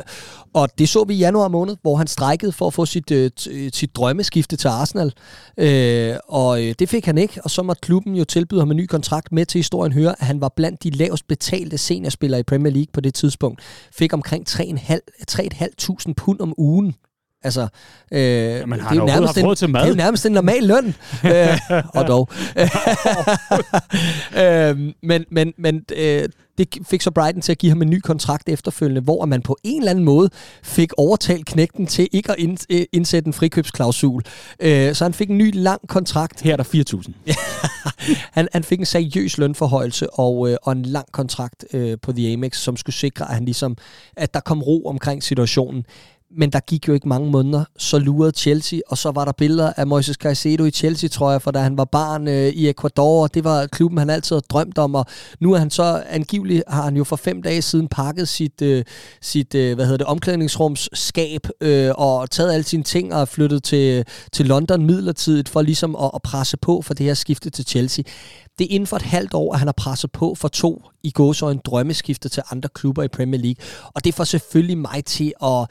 [0.55, 3.31] og det så vi i januar måned, hvor han strækkede for at få sit, øh,
[3.51, 5.13] øh sit drømmeskifte til Arsenal.
[5.57, 8.77] Øh, og øh, det fik han ikke, og så måtte klubben jo tilbyde ham en
[8.77, 12.43] ny kontrakt med til historien høre, at han var blandt de lavest betalte seniorspillere i
[12.43, 13.61] Premier League på det tidspunkt.
[13.93, 16.95] Fik omkring 3.500 pund om ugen
[17.45, 17.69] Altså,
[18.13, 19.81] øh, Jamen, det, er jo nærmest en, til mad.
[19.81, 20.87] det er jo nærmest en normal løn.
[21.25, 21.59] øh,
[21.95, 22.29] og dog.
[24.43, 26.29] øh, men men, men øh,
[26.59, 29.57] det fik så Brighton til at give ham en ny kontrakt efterfølgende, hvor man på
[29.65, 30.31] en eller anden måde
[30.63, 34.23] fik overtalt knægten til ikke at øh, indsætte en frikøbsklausul.
[34.61, 36.41] Øh, så han fik en ny lang kontrakt.
[36.41, 37.35] Her er der 4.000.
[38.37, 42.33] han, han fik en seriøs lønforhøjelse og, øh, og en lang kontrakt øh, på The
[42.33, 43.77] Amex, som skulle sikre, at, han ligesom,
[44.17, 45.85] at der kom ro omkring situationen
[46.37, 49.73] men der gik jo ikke mange måneder, så lurede Chelsea, og så var der billeder
[49.77, 53.23] af Moises Caicedo i Chelsea, tror jeg, for da han var barn øh, i Ecuador,
[53.23, 55.07] og det var klubben, han altid havde drømt om, og
[55.41, 58.85] nu er han så angiveligt, har han jo for fem dage siden pakket sit, øh,
[59.21, 64.05] sit øh, hvad hedder det, omklædningsrumsskab, øh, og taget alle sine ting og flyttet til,
[64.33, 68.05] til London midlertidigt, for ligesom at, at presse på for det her skifte til Chelsea.
[68.59, 71.11] Det er inden for et halvt år, at han har presset på for to i
[71.11, 73.65] gåsøjne drømmeskifte til andre klubber i Premier League,
[73.95, 75.67] og det får selvfølgelig mig til at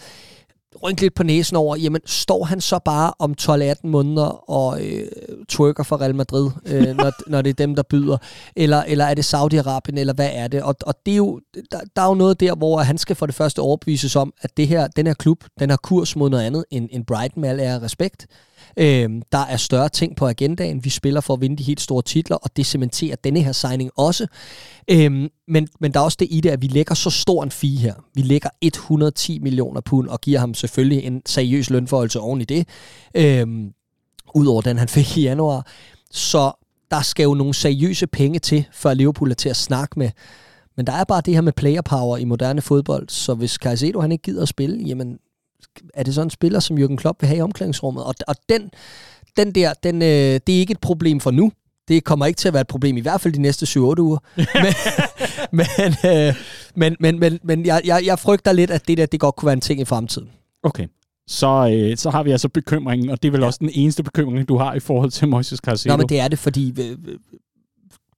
[0.84, 5.08] rynke lidt på næsen over, jamen står han så bare om 12-18 måneder og øh,
[5.50, 8.18] twerker for Real Madrid, øh, når, når det er dem, der byder,
[8.56, 10.64] eller, eller er det Saudi-Arabien, eller hvad er det?
[10.64, 11.40] Og, og det er jo,
[11.72, 14.58] der, der er jo noget der, hvor han skal for det første overbevises om, at
[14.58, 17.50] det her, den her klub, den har kurs mod noget andet end, end Brighton med
[17.50, 18.28] al ære respekt.
[18.78, 20.84] Øh, der er større ting på agendaen.
[20.84, 23.91] Vi spiller for at vinde de helt store titler, og det cementerer denne her signing
[23.95, 24.28] også.
[24.88, 27.52] Øh, men, men der er også det i det, at vi lægger så stor en
[27.52, 27.93] fee her.
[28.15, 32.67] Vi lægger 110 millioner pund og giver ham selvfølgelig en seriøs lønforholdelse oven i det.
[33.15, 33.47] Øh,
[34.36, 35.67] Udover den, han fik i januar.
[36.12, 36.52] Så
[36.91, 40.10] der skal jo nogle seriøse penge til, før Liverpool er til at snakke med
[40.78, 44.02] Men der er bare det her med player power i moderne fodbold, så hvis Caicedo
[44.02, 45.17] han ikke gider at spille, jamen
[45.94, 48.04] er det sådan en spiller, som Jürgen Klopp vil have i omklædningsrummet?
[48.04, 48.72] Og, og den,
[49.38, 51.52] den der, den, øh, det er ikke et problem for nu.
[51.88, 54.18] Det kommer ikke til at være et problem, i hvert fald de næste 7-8 uger.
[55.52, 56.36] men, men, øh,
[56.76, 59.48] men, men, men, men jeg, jeg, jeg frygter lidt, at det der det godt kunne
[59.48, 60.30] være en ting i fremtiden.
[60.64, 60.88] Okay.
[61.28, 63.46] Så, øh, så har vi altså bekymringen, og det er vel ja.
[63.46, 65.94] også den eneste bekymring, du har i forhold til Moises Caicedo.
[65.94, 67.18] Nå, men det er det, fordi øh, øh,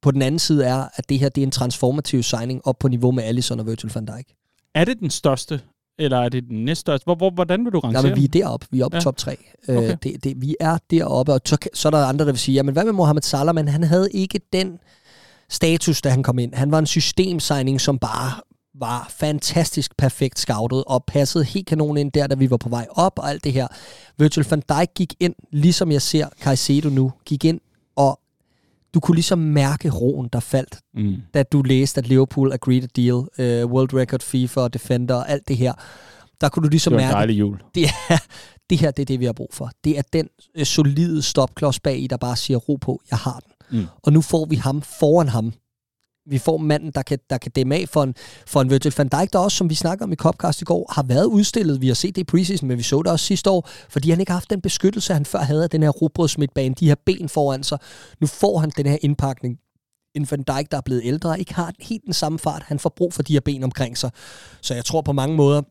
[0.02, 2.88] på den anden side er, at det her det er en transformativ signing op på
[2.88, 4.36] niveau med Alisson og Virgil van Dijk.
[4.76, 5.62] Er det den største
[6.00, 7.04] eller er det den næststørste?
[7.04, 8.68] Hvor, hvor, hvordan vil du rangere Nej, men vi er deroppe.
[8.72, 9.02] Vi er oppe ja.
[9.02, 9.38] top 3.
[9.68, 9.98] Øh, okay.
[10.04, 12.74] det, det, vi er deroppe, og så, så er der andre, der vil sige, jamen
[12.74, 13.56] hvad med Mohamed Salah?
[13.56, 14.80] Men han havde ikke den
[15.50, 16.54] status, da han kom ind.
[16.54, 18.32] Han var en systemsigning, som bare
[18.80, 22.88] var fantastisk perfekt scoutet og passede helt kanon ind der, da vi var på vej
[22.90, 23.68] op og alt det her.
[24.18, 27.60] Virgil van Dijk gik ind, ligesom jeg ser Caicedo nu, gik ind
[27.96, 28.20] og
[28.94, 31.16] du kunne ligesom mærke roen, der faldt, mm.
[31.34, 35.48] da du læste, at Liverpool agreed a deal, uh, world record, FIFA, defender og alt
[35.48, 35.74] det her.
[36.42, 37.08] Der kunne du ligesom mærke...
[37.08, 37.62] Det var en jul.
[37.76, 38.18] Det, er,
[38.70, 39.72] det her, det er det, vi har brug for.
[39.84, 40.30] Det er den
[40.60, 43.80] uh, solide stopklods bag i, der bare siger ro på, jeg har den.
[43.80, 43.88] Mm.
[44.04, 45.54] Og nu får vi ham foran ham,
[46.26, 48.16] vi får manden, der kan, der kan dæmme af for en,
[48.48, 50.92] for en Virgil van Dijk, der også, som vi snakker om i Copcast i går,
[50.94, 51.82] har været udstillet.
[51.82, 54.20] Vi har set det i preseason, men vi så det også sidste år, fordi han
[54.20, 57.30] ikke har haft den beskyttelse, han før havde af den her robrødsmidtbane, de her ben
[57.30, 57.78] foran sig.
[58.22, 59.60] Nu får han den her indpakning.
[60.16, 62.64] En Van Dijk, der er blevet ældre, ikke har helt den samme fart.
[62.66, 64.12] Han får brug for de her ben omkring sig.
[64.62, 65.62] Så jeg tror på mange måder,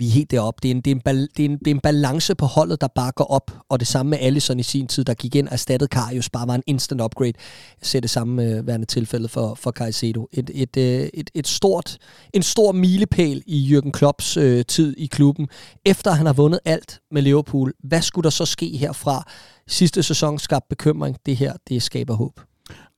[0.00, 0.58] vi er helt deroppe.
[0.62, 2.80] Det er, en, det, er en, det, er en, det er en balance på holdet,
[2.80, 5.48] der bare går op, og det samme med Allison i sin tid, der gik ind
[5.48, 7.32] og erstattede Karius, bare var en instant upgrade.
[7.80, 10.28] Jeg ser det samme øh, værende tilfælde for, for Caicedo.
[10.32, 11.98] Et, et, øh, et, et stort,
[12.34, 15.48] en stor milepæl i Jürgen Klopps øh, tid i klubben.
[15.84, 19.24] Efter han har vundet alt med Liverpool, hvad skulle der så ske herfra?
[19.68, 21.16] Sidste sæson skabte bekymring.
[21.26, 22.40] Det her, det skaber håb.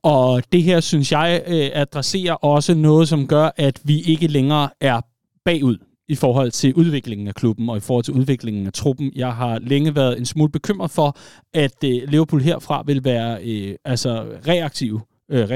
[0.02, 4.68] Og det her, synes jeg, øh, adresserer også noget, som gør, at vi ikke længere
[4.80, 5.00] er
[5.44, 5.78] bagud
[6.12, 9.12] i forhold til udviklingen af klubben og i forhold til udviklingen af truppen.
[9.16, 11.16] Jeg har længe været en smule bekymret for,
[11.54, 15.48] at øh, Liverpool herfra vil være øh, altså reaktive øh,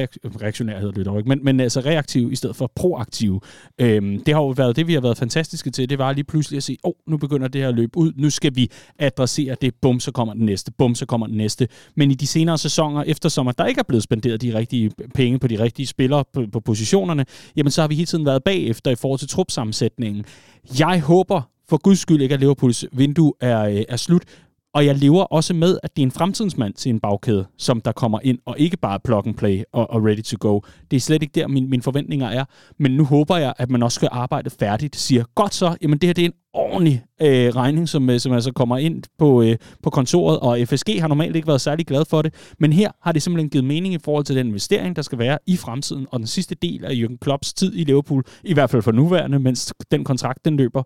[0.42, 3.42] reaktionær hedder det dog ikke, men, men altså reaktiv i stedet for proaktiv.
[3.80, 5.88] Øhm, det har jo været det, vi har været fantastiske til.
[5.88, 8.12] Det var lige pludselig at sige, åh, oh, nu begynder det her at løbe ud.
[8.16, 9.74] Nu skal vi adressere det.
[9.82, 10.72] Bum, så kommer den næste.
[10.78, 11.68] Bum, så kommer den næste.
[11.96, 15.38] Men i de senere sæsoner, eftersom at der ikke er blevet spenderet de rigtige penge
[15.38, 17.24] på de rigtige spillere på, på positionerne,
[17.56, 20.24] jamen så har vi hele tiden været bagefter i forhold til trupsammensætningen.
[20.78, 24.22] Jeg håber for guds skyld ikke, at Liverpools vindue er, øh, er slut,
[24.76, 27.92] og jeg lever også med, at det er en fremtidsmand til en bagkæde, som der
[27.92, 30.60] kommer ind, og ikke bare plug and play og, og ready to go.
[30.90, 32.44] Det er slet ikke der, min, mine forventninger er.
[32.78, 34.96] Men nu håber jeg, at man også skal arbejde færdigt.
[34.96, 38.32] Siger, godt så, jamen det her det er en ordentlig øh, regning, som, øh, som
[38.32, 42.04] altså kommer ind på, øh, på kontoret, og FSG har normalt ikke været særlig glad
[42.04, 45.02] for det, men her har det simpelthen givet mening i forhold til den investering, der
[45.02, 48.54] skal være i fremtiden, og den sidste del af Jürgen Klopps tid i Liverpool, i
[48.54, 50.82] hvert fald for nuværende, mens den kontrakt den løber,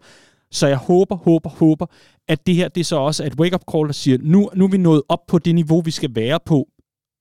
[0.52, 1.86] så jeg håber, håber, håber,
[2.28, 4.68] at det her det er så også et wake-up call, der siger, nu, nu er
[4.68, 6.68] vi nået op på det niveau, vi skal være på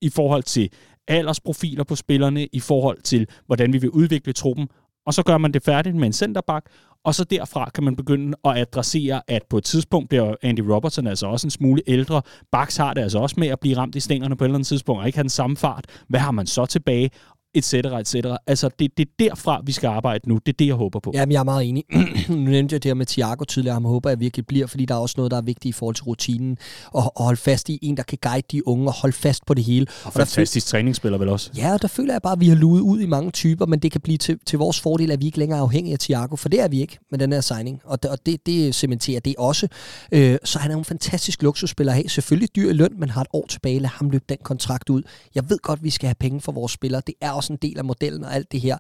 [0.01, 0.69] i forhold til
[1.07, 4.67] aldersprofiler på spillerne, i forhold til, hvordan vi vil udvikle truppen,
[5.05, 6.69] og så gør man det færdigt med en centerback,
[7.05, 11.07] og så derfra kan man begynde at adressere, at på et tidspunkt bliver Andy Robertson
[11.07, 12.21] altså også en smule ældre.
[12.51, 14.67] Bax har det altså også med at blive ramt i stængerne på et eller andet
[14.67, 15.85] tidspunkt, og ikke have den samme fart.
[16.07, 17.09] Hvad har man så tilbage?
[17.53, 18.38] Et cetera, et cetera.
[18.47, 20.35] Altså, det, det er derfra, vi skal arbejde nu.
[20.45, 21.12] Det er det, jeg håber på.
[21.13, 21.83] Jamen, jeg er meget enig.
[22.29, 23.73] nu nævnte jeg det her med Thiago tidligere.
[23.73, 25.95] Ham håber jeg virkelig bliver, fordi der er også noget, der er vigtigt i forhold
[25.95, 26.57] til rutinen.
[26.91, 29.53] Og, og holde fast i en, der kan guide de unge og holde fast på
[29.53, 29.85] det hele.
[29.89, 31.51] Og, og fantastisk føl- træningsspiller vel også.
[31.57, 33.79] Ja, og der føler jeg bare, at vi har luet ud i mange typer, men
[33.79, 36.35] det kan blive til, til vores fordel, at vi ikke længere er afhængige af Thiago,
[36.35, 37.81] for det er vi ikke med den her signing.
[37.83, 39.67] Og, og det, det cementerer det også.
[40.12, 42.09] Øh, så han er en fantastisk luksusspiller at have.
[42.09, 43.79] Selvfølgelig dyr i løn, men har et år tilbage.
[43.79, 45.01] Lad ham løbe den kontrakt ud.
[45.35, 47.01] Jeg ved godt, at vi skal have penge for vores spillere.
[47.07, 48.78] Det er også en del af modellen og alt det her.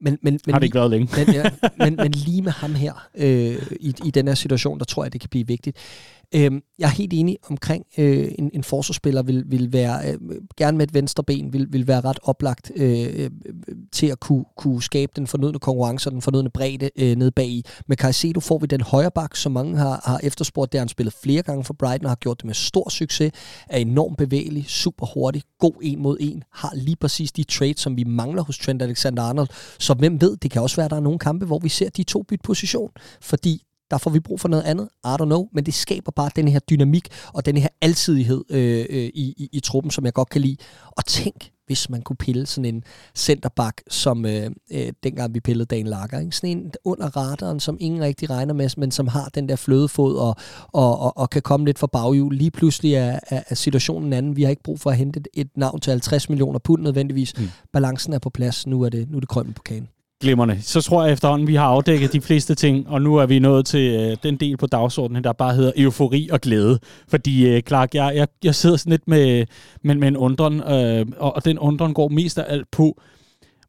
[0.00, 1.08] Men, men, men, har det ikke været længe.
[1.16, 1.50] men, ja,
[1.84, 5.12] men, men lige med ham her, øh, i, i den her situation, der tror jeg,
[5.12, 5.76] det kan blive vigtigt.
[6.34, 10.18] Øh, jeg er helt enig omkring, øh, en, en forsvarsspiller vil, vil være, øh,
[10.56, 13.30] gerne med et venstre ben, vil, vil være ret oplagt øh, øh,
[13.92, 17.48] til at kunne, kunne skabe den fornødne konkurrence og den fornødne bredde øh, ned bag
[17.48, 17.64] i.
[17.86, 20.72] Med Caicedo får vi den højre bak, som mange har, har efterspurgt.
[20.72, 23.32] Der han spillet flere gange for Brighton og har gjort det med stor succes.
[23.68, 27.96] Er enormt bevægelig, super hurtig, god en mod en, har lige præcis de traits, som
[27.96, 29.48] vi mangler hos Trent Alexander-Arnold.
[29.78, 31.88] Så hvem ved, det kan også være, at der er nogle kampe, hvor vi ser
[31.90, 32.90] de to bytte position,
[33.20, 33.62] fordi
[33.92, 34.88] der får vi brug for noget andet.
[35.04, 35.48] I don't know.
[35.52, 39.48] Men det skaber bare den her dynamik og den her alsidighed øh, øh, i, i,
[39.52, 40.56] i truppen, som jeg godt kan lide.
[40.86, 45.76] Og tænk, hvis man kunne pille sådan en centerback, som øh, øh, dengang vi pillede
[45.76, 46.20] Dan Lager.
[46.20, 46.36] Ikke?
[46.36, 50.16] Sådan en under radaren, som ingen rigtig regner med, men som har den der flødefod
[50.16, 50.36] og,
[50.72, 52.34] og, og, og kan komme lidt fra baghjul.
[52.34, 54.36] Lige pludselig er, er, er situationen anden.
[54.36, 57.38] Vi har ikke brug for at hente et, et navn til 50 millioner pund nødvendigvis.
[57.38, 57.48] Mm.
[57.72, 58.66] Balancen er på plads.
[58.66, 59.88] Nu er det, nu er det krømmen på kagen.
[60.22, 60.58] Glimmerne.
[60.62, 63.66] Så tror jeg efterhånden, vi har afdækket de fleste ting, og nu er vi nået
[63.66, 66.78] til øh, den del på dagsordenen, der bare hedder eufori og glæde.
[67.08, 69.46] Fordi, øh, Clark, jeg, jeg, jeg sidder sådan lidt med,
[69.84, 73.00] med, med en undren, øh, og, og den undren går mest af alt på,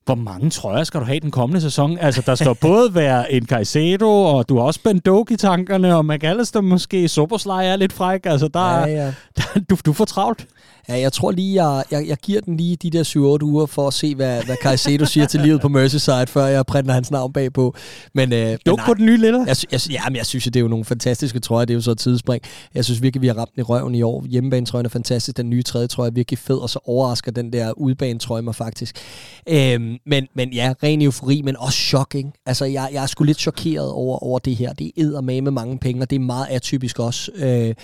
[0.06, 1.98] hvor mange trøjer skal du have den kommende sæson?
[1.98, 5.96] Altså, der skal både være en Caicedo, og du har også Ben Doge i tankerne,
[5.96, 8.26] og McAllister måske, Soboslej er lidt fræk.
[8.26, 9.14] Altså, der, ja, ja.
[9.38, 10.48] Der, du, du får travlt.
[10.90, 13.88] Ja, jeg tror lige, jeg, jeg, jeg giver den lige de der 7-8 uger for
[13.88, 17.34] at se, hvad, hvad Caicedo siger til livet på Merseyside, før jeg printer hans navn
[17.34, 17.76] bagpå.
[18.14, 19.46] Men, øh, Duk på den nye lille.
[19.48, 21.66] Jeg, jeg, ja, men jeg synes, det er jo nogle fantastiske trøjer.
[21.66, 22.44] Det er jo så et tidsspring.
[22.76, 24.26] Jeg synes virkelig, vi har ramt den i røven i år.
[24.26, 25.38] Hjemmebanetrøjen er fantastisk.
[25.38, 28.96] Den nye tredje trøje er virkelig fed, og så overrasker den der udbanetrøje mig faktisk.
[29.50, 32.34] Øhm, men, men ja, ren eufori, men også shocking.
[32.46, 34.74] Altså, jeg, jeg er sgu lidt chokeret over, over det her.
[34.74, 37.32] Det er med med mange penge, og det er meget atypisk også.
[37.36, 37.76] Øh,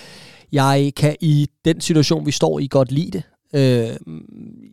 [0.52, 3.22] jeg kan i den situation, vi står i, godt lide det.
[3.54, 3.96] Øh,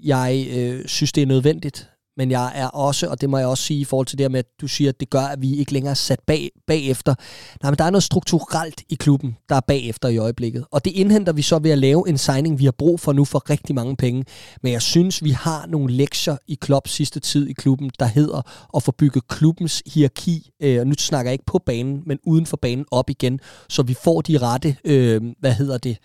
[0.04, 3.64] jeg øh, synes, det er nødvendigt, men jeg er også, og det må jeg også
[3.64, 5.56] sige i forhold til det her med, at du siger, at det gør, at vi
[5.56, 7.16] ikke længere er sat bag, bagefter.
[7.64, 10.66] Nej, men der er noget strukturelt i klubben, der er bagefter i øjeblikket.
[10.72, 13.26] Og det indhenter vi så ved at lave en signing, vi har brug for nu
[13.26, 14.26] for rigtig mange penge.
[14.64, 18.42] Men jeg synes, vi har nogle lektier i klub sidste tid i klubben, der hedder
[18.76, 22.46] at få bygget klubbens hierarki, øh, og nu snakker jeg ikke på banen, men uden
[22.46, 25.98] for banen op igen, så vi får de rette, øh, hvad hedder det,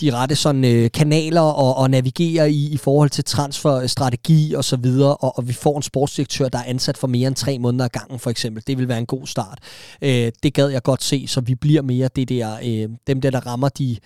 [0.00, 4.76] de rette sådan, øh, kanaler og, og navigere i i forhold til transferstrategi og så
[4.76, 7.84] videre, og, og vi får en sportsdirektør, der er ansat for mere end tre måneder
[7.84, 8.62] ad gangen, for eksempel.
[8.66, 9.58] Det vil være en god start.
[10.02, 13.30] Øh, det gad jeg godt se, så vi bliver mere det der, øh, dem der,
[13.30, 13.96] der rammer de,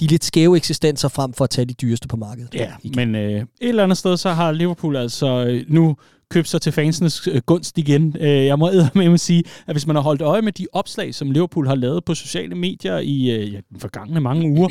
[0.00, 2.54] de lidt skæve eksistenser frem for at tage de dyreste på markedet.
[2.54, 2.96] Ja, igen.
[2.96, 5.96] men øh, et eller andet sted, så har Liverpool altså øh, nu
[6.30, 8.16] købt sig til fansenes øh, gunst igen.
[8.20, 11.14] Øh, jeg må med at sige, at hvis man har holdt øje med de opslag,
[11.14, 14.68] som Liverpool har lavet på sociale medier i øh, ja, den forgangne mange uger,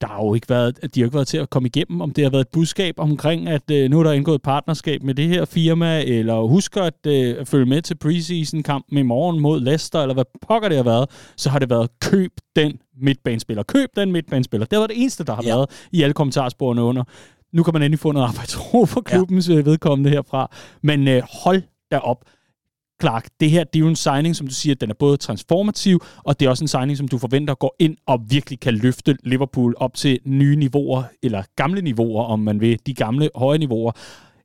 [0.00, 2.24] der har jo ikke været, de har ikke været til at komme igennem, om det
[2.24, 5.28] har været et budskab omkring, at øh, nu er der indgået et partnerskab med det
[5.28, 10.00] her firma, eller husker at øh, følge med til preseason kampen i morgen mod Leicester,
[10.00, 13.62] eller hvad pokker det har været, så har det været køb den midtbanespiller.
[13.62, 14.66] Køb den midtbanespiller.
[14.66, 15.54] Det var det eneste, der har ja.
[15.54, 17.04] været i alle kommentarsporene under.
[17.52, 19.54] Nu kan man endelig få noget arbejdsro for klubbens ja.
[19.54, 20.50] Øh, vedkommende herfra.
[20.82, 22.24] Men øh, hold da op.
[23.00, 26.04] Clark, det her det er jo en signing, som du siger, den er både transformativ,
[26.16, 29.16] og det er også en signing, som du forventer går ind og virkelig kan løfte
[29.24, 33.92] Liverpool op til nye niveauer, eller gamle niveauer, om man vil, de gamle høje niveauer.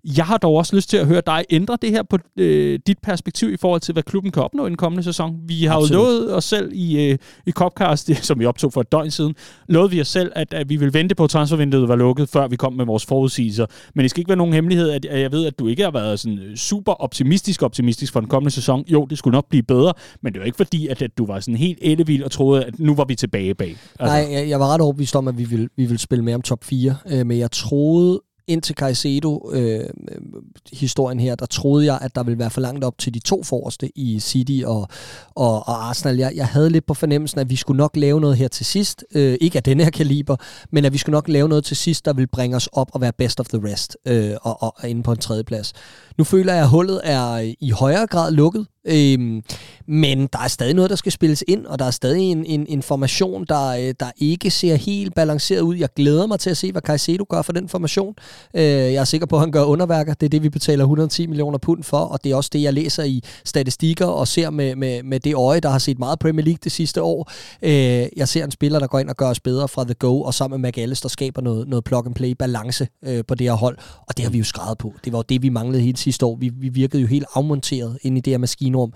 [0.05, 2.97] Jeg har dog også lyst til at høre dig ændre det her på øh, dit
[3.03, 5.35] perspektiv i forhold til, hvad klubben kan opnå i den kommende sæson.
[5.47, 5.99] Vi har Absolut.
[5.99, 9.35] jo lovet os selv i, øh, i Copcast, som vi optog for et døgn siden,
[9.67, 12.47] lovede vi os selv, at, at vi vil vente på, at transfervinduet var lukket, før
[12.47, 13.65] vi kom med vores forudsigelser.
[13.95, 15.91] Men det skal ikke være nogen hemmelighed, at, at jeg ved, at du ikke har
[15.91, 18.83] været sådan øh, super optimistisk optimistisk for den kommende sæson.
[18.87, 21.39] Jo, det skulle nok blive bedre, men det var ikke fordi, at, at du var
[21.39, 23.69] sådan helt ellevild og troede, at nu var vi tilbage bag.
[23.69, 24.15] Altså.
[24.15, 26.41] Nej, jeg, jeg var ret overbevist om, at vi ville, vi ville spille med om
[26.41, 32.23] top 4, øh, men jeg troede indtil Caicedo-historien øh, her, der troede jeg, at der
[32.23, 34.87] ville være for langt op til de to forreste i City og,
[35.35, 36.17] og, og Arsenal.
[36.17, 39.05] Jeg, jeg havde lidt på fornemmelsen, at vi skulle nok lave noget her til sidst.
[39.15, 40.35] Øh, ikke af den her kaliber,
[40.71, 43.01] men at vi skulle nok lave noget til sidst, der vil bringe os op og
[43.01, 45.73] være best of the rest øh, og, og inde på en tredje plads.
[46.17, 48.67] Nu føler jeg, at hullet er i højere grad lukket.
[48.85, 49.43] Øhm,
[49.87, 52.67] men der er stadig noget, der skal spilles ind, og der er stadig en, en
[52.67, 55.75] information, der, øh, der ikke ser helt balanceret ud.
[55.75, 58.15] Jeg glæder mig til at se, hvad Caicedo gør for den formation.
[58.53, 60.13] Øh, jeg er sikker på, at han gør underværker.
[60.13, 62.73] Det er det, vi betaler 110 millioner pund for, og det er også det, jeg
[62.73, 66.45] læser i statistikker og ser med, med, med det øje, der har set meget Premier
[66.45, 67.31] League det sidste år.
[67.61, 67.71] Øh,
[68.15, 70.33] jeg ser en spiller, der går ind og gør os bedre fra The Go, og
[70.33, 74.25] sammen med McAllister skaber noget, noget plug-and-play balance øh, på det her hold, og det
[74.25, 74.93] har vi jo skrevet på.
[75.05, 76.35] Det var jo det, vi manglede hele sidste år.
[76.35, 78.37] Vi, vi virkede jo helt afmonteret ind i det her
[78.75, 78.93] maskinrum.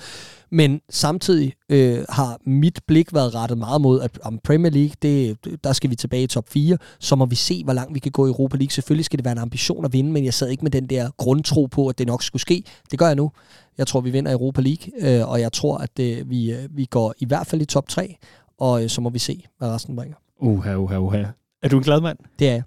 [0.51, 5.37] Men samtidig øh, har mit blik været rettet meget mod, at om Premier League, det,
[5.63, 8.11] der skal vi tilbage i top 4, så må vi se, hvor langt vi kan
[8.11, 8.71] gå i Europa League.
[8.71, 11.09] Selvfølgelig skal det være en ambition at vinde, men jeg sad ikke med den der
[11.17, 12.63] grundtro på, at det nok skulle ske.
[12.91, 13.31] Det gør jeg nu.
[13.77, 16.85] Jeg tror, vi vinder Europa League, øh, og jeg tror, at det, vi, øh, vi
[16.85, 18.15] går i hvert fald i top 3,
[18.59, 20.15] og øh, så må vi se, hvad resten bringer.
[20.41, 21.23] Uha, uha, uha.
[21.63, 22.17] Er du en glad mand?
[22.39, 22.63] Det er jeg.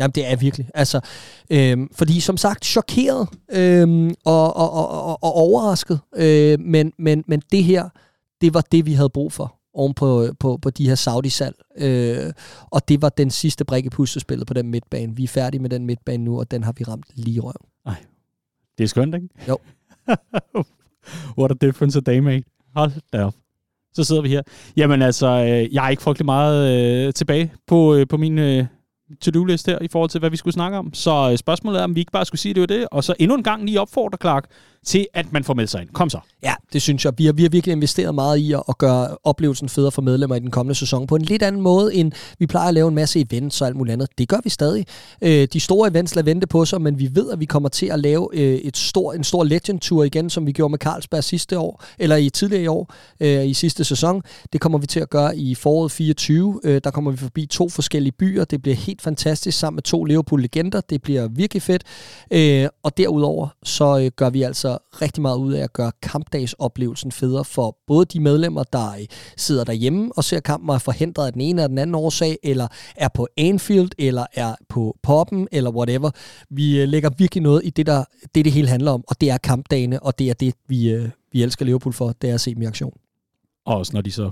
[0.00, 0.68] Jamen, det er virkelig.
[0.74, 1.00] Altså,
[1.50, 6.00] øhm, fordi som sagt, chokeret øhm, og, og, og, og overrasket.
[6.16, 7.88] Øh, men, men, men det her,
[8.40, 11.56] det var det, vi havde brug for oven på, på, på de her Saudi-salg.
[11.78, 12.32] Øh,
[12.70, 15.16] og det var den sidste brik i puslespillet på den midtbane.
[15.16, 17.66] Vi er færdige med den midtbane nu, og den har vi ramt lige i røven.
[17.86, 18.04] Ej,
[18.78, 19.28] det er skønt, ikke?
[19.48, 19.58] Jo.
[21.38, 22.42] What a difference a day made.
[22.74, 23.34] Hold da op.
[23.94, 24.42] Så sidder vi her.
[24.76, 28.38] Jamen altså, øh, jeg er ikke frygtelig meget øh, tilbage på, øh, på min...
[28.38, 28.66] Øh,
[29.20, 30.94] to-do-list her i forhold til, hvad vi skulle snakke om.
[30.94, 33.14] Så øh, spørgsmålet er, om vi ikke bare skulle sige, det var det, og så
[33.18, 34.44] endnu en gang lige opfordre Clark
[34.88, 35.88] til, at man får med sig ind.
[35.88, 36.18] Kom så.
[36.42, 37.12] Ja, det synes jeg.
[37.18, 40.36] Vi har, vi har virkelig investeret meget i at, at gøre oplevelsen federe for medlemmer
[40.36, 42.94] i den kommende sæson på en lidt anden måde, end vi plejer at lave en
[42.94, 44.08] masse events og alt muligt andet.
[44.18, 44.86] Det gør vi stadig.
[45.22, 47.86] Øh, de store events lader vente på sig, men vi ved, at vi kommer til
[47.86, 51.24] at lave øh, et stor, en stor Legend Tour igen, som vi gjorde med Carlsberg
[51.24, 54.22] sidste år, eller i tidligere i år, øh, i sidste sæson.
[54.52, 56.60] Det kommer vi til at gøre i foråret 24.
[56.64, 58.44] Øh, der kommer vi forbi to forskellige byer.
[58.44, 60.80] Det bliver helt fantastisk sammen med to Liverpool-legender.
[60.80, 61.82] Det bliver virkelig fedt.
[62.30, 67.12] Øh, og derudover så øh, gør vi altså rigtig meget ud af at gøre kampdagsoplevelsen
[67.12, 69.06] federe for både de medlemmer, der
[69.36, 72.38] sidder derhjemme og ser kampen og er forhindret af den ene eller den anden årsag,
[72.42, 76.10] eller er på Anfield, eller er på poppen, eller whatever.
[76.50, 78.04] Vi øh, lægger virkelig noget i det, der,
[78.34, 81.08] det, det hele handler om, og det er kampdagene, og det er det, vi, øh,
[81.32, 82.92] vi elsker Liverpool for, det er at se dem i aktion.
[83.66, 84.30] Og også når de så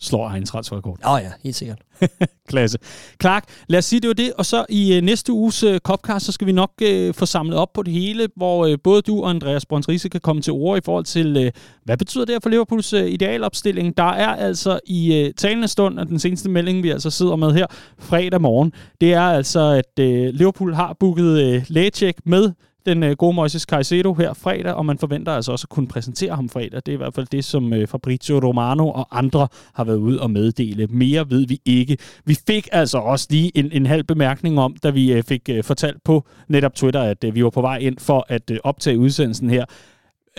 [0.00, 0.98] slår egen transferrekord.
[1.04, 1.78] Åh oh ja, helt sikkert.
[2.48, 2.78] Klasse.
[3.20, 4.32] Clark, lad os sige, det var det.
[4.32, 7.58] Og så i uh, næste uges uh, Copcast, så skal vi nok uh, få samlet
[7.58, 10.78] op på det hele, hvor uh, både du og Andreas Brøndrise kan komme til ord
[10.78, 11.52] i forhold til, uh,
[11.84, 13.96] hvad betyder det for Liverpools uh, idealopstilling?
[13.96, 17.52] Der er altså i uh, talende stund, at den seneste melding, vi altså sidder med
[17.52, 17.66] her
[17.98, 22.52] fredag morgen, det er altså, at uh, Liverpool har booket uh, lægecheck med
[22.86, 26.34] den øh, gode Moises Caicedo her fredag, og man forventer altså også at kunne præsentere
[26.34, 26.82] ham fredag.
[26.86, 30.20] Det er i hvert fald det, som øh, Fabrizio Romano og andre har været ude
[30.20, 30.86] og meddele.
[30.86, 31.98] Mere ved vi ikke.
[32.24, 35.64] Vi fik altså også lige en, en halv bemærkning om, da vi øh, fik øh,
[35.64, 38.98] fortalt på netop Twitter, at øh, vi var på vej ind for at øh, optage
[38.98, 39.64] udsendelsen her.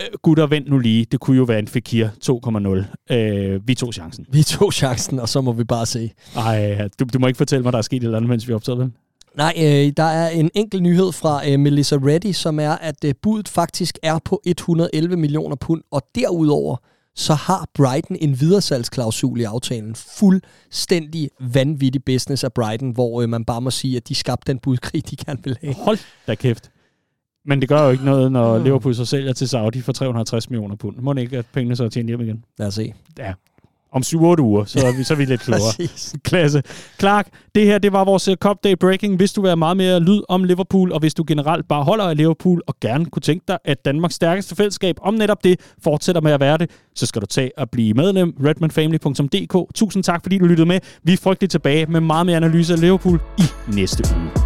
[0.00, 1.04] Øh, gutter, vent nu lige.
[1.04, 2.08] Det kunne jo være en Fekir
[3.08, 3.14] 2,0.
[3.14, 4.26] Øh, vi tog chancen.
[4.28, 6.10] Vi tog chancen, og så må vi bare se.
[6.36, 8.52] Ej, du, du må ikke fortælle mig, der er sket et eller andet, mens vi
[8.52, 8.92] optager vel?
[9.36, 13.14] Nej, øh, der er en enkelt nyhed fra øh, Melissa Reddy, som er, at øh,
[13.22, 16.76] budet faktisk er på 111 millioner pund, og derudover
[17.14, 19.94] så har Brighton en videresalgsklausul i aftalen.
[19.94, 24.58] Fuldstændig vanvittig business af Brighton, hvor øh, man bare må sige, at de skabte den
[24.58, 25.74] budkrig, de gerne vil have.
[25.74, 26.70] Hold da kæft.
[27.44, 30.76] Men det gør jo ikke noget, når Liverpool så sælger til Saudi for 350 millioner
[30.76, 30.96] pund.
[30.96, 32.44] Må det ikke, at pengene så er tjent hjem igen?
[32.58, 32.94] Lad os se.
[33.18, 33.32] Ja,
[33.92, 35.88] om 7-8 uger, så er vi, så er vi lidt klogere.
[36.24, 36.62] Klasse.
[37.00, 39.16] Clark, det her det var vores øh, Cup Day Breaking.
[39.16, 42.04] Hvis du vil have meget mere lyd om Liverpool, og hvis du generelt bare holder
[42.04, 46.22] af Liverpool, og gerne kunne tænke dig, at Danmarks stærkeste fællesskab om netop det fortsætter
[46.22, 49.74] med at være det, så skal du tage og blive medlem redmanfamily.dk.
[49.74, 50.80] Tusind tak, fordi du lyttede med.
[51.02, 54.45] Vi er frygteligt tilbage med meget mere analyse af Liverpool i næste uge.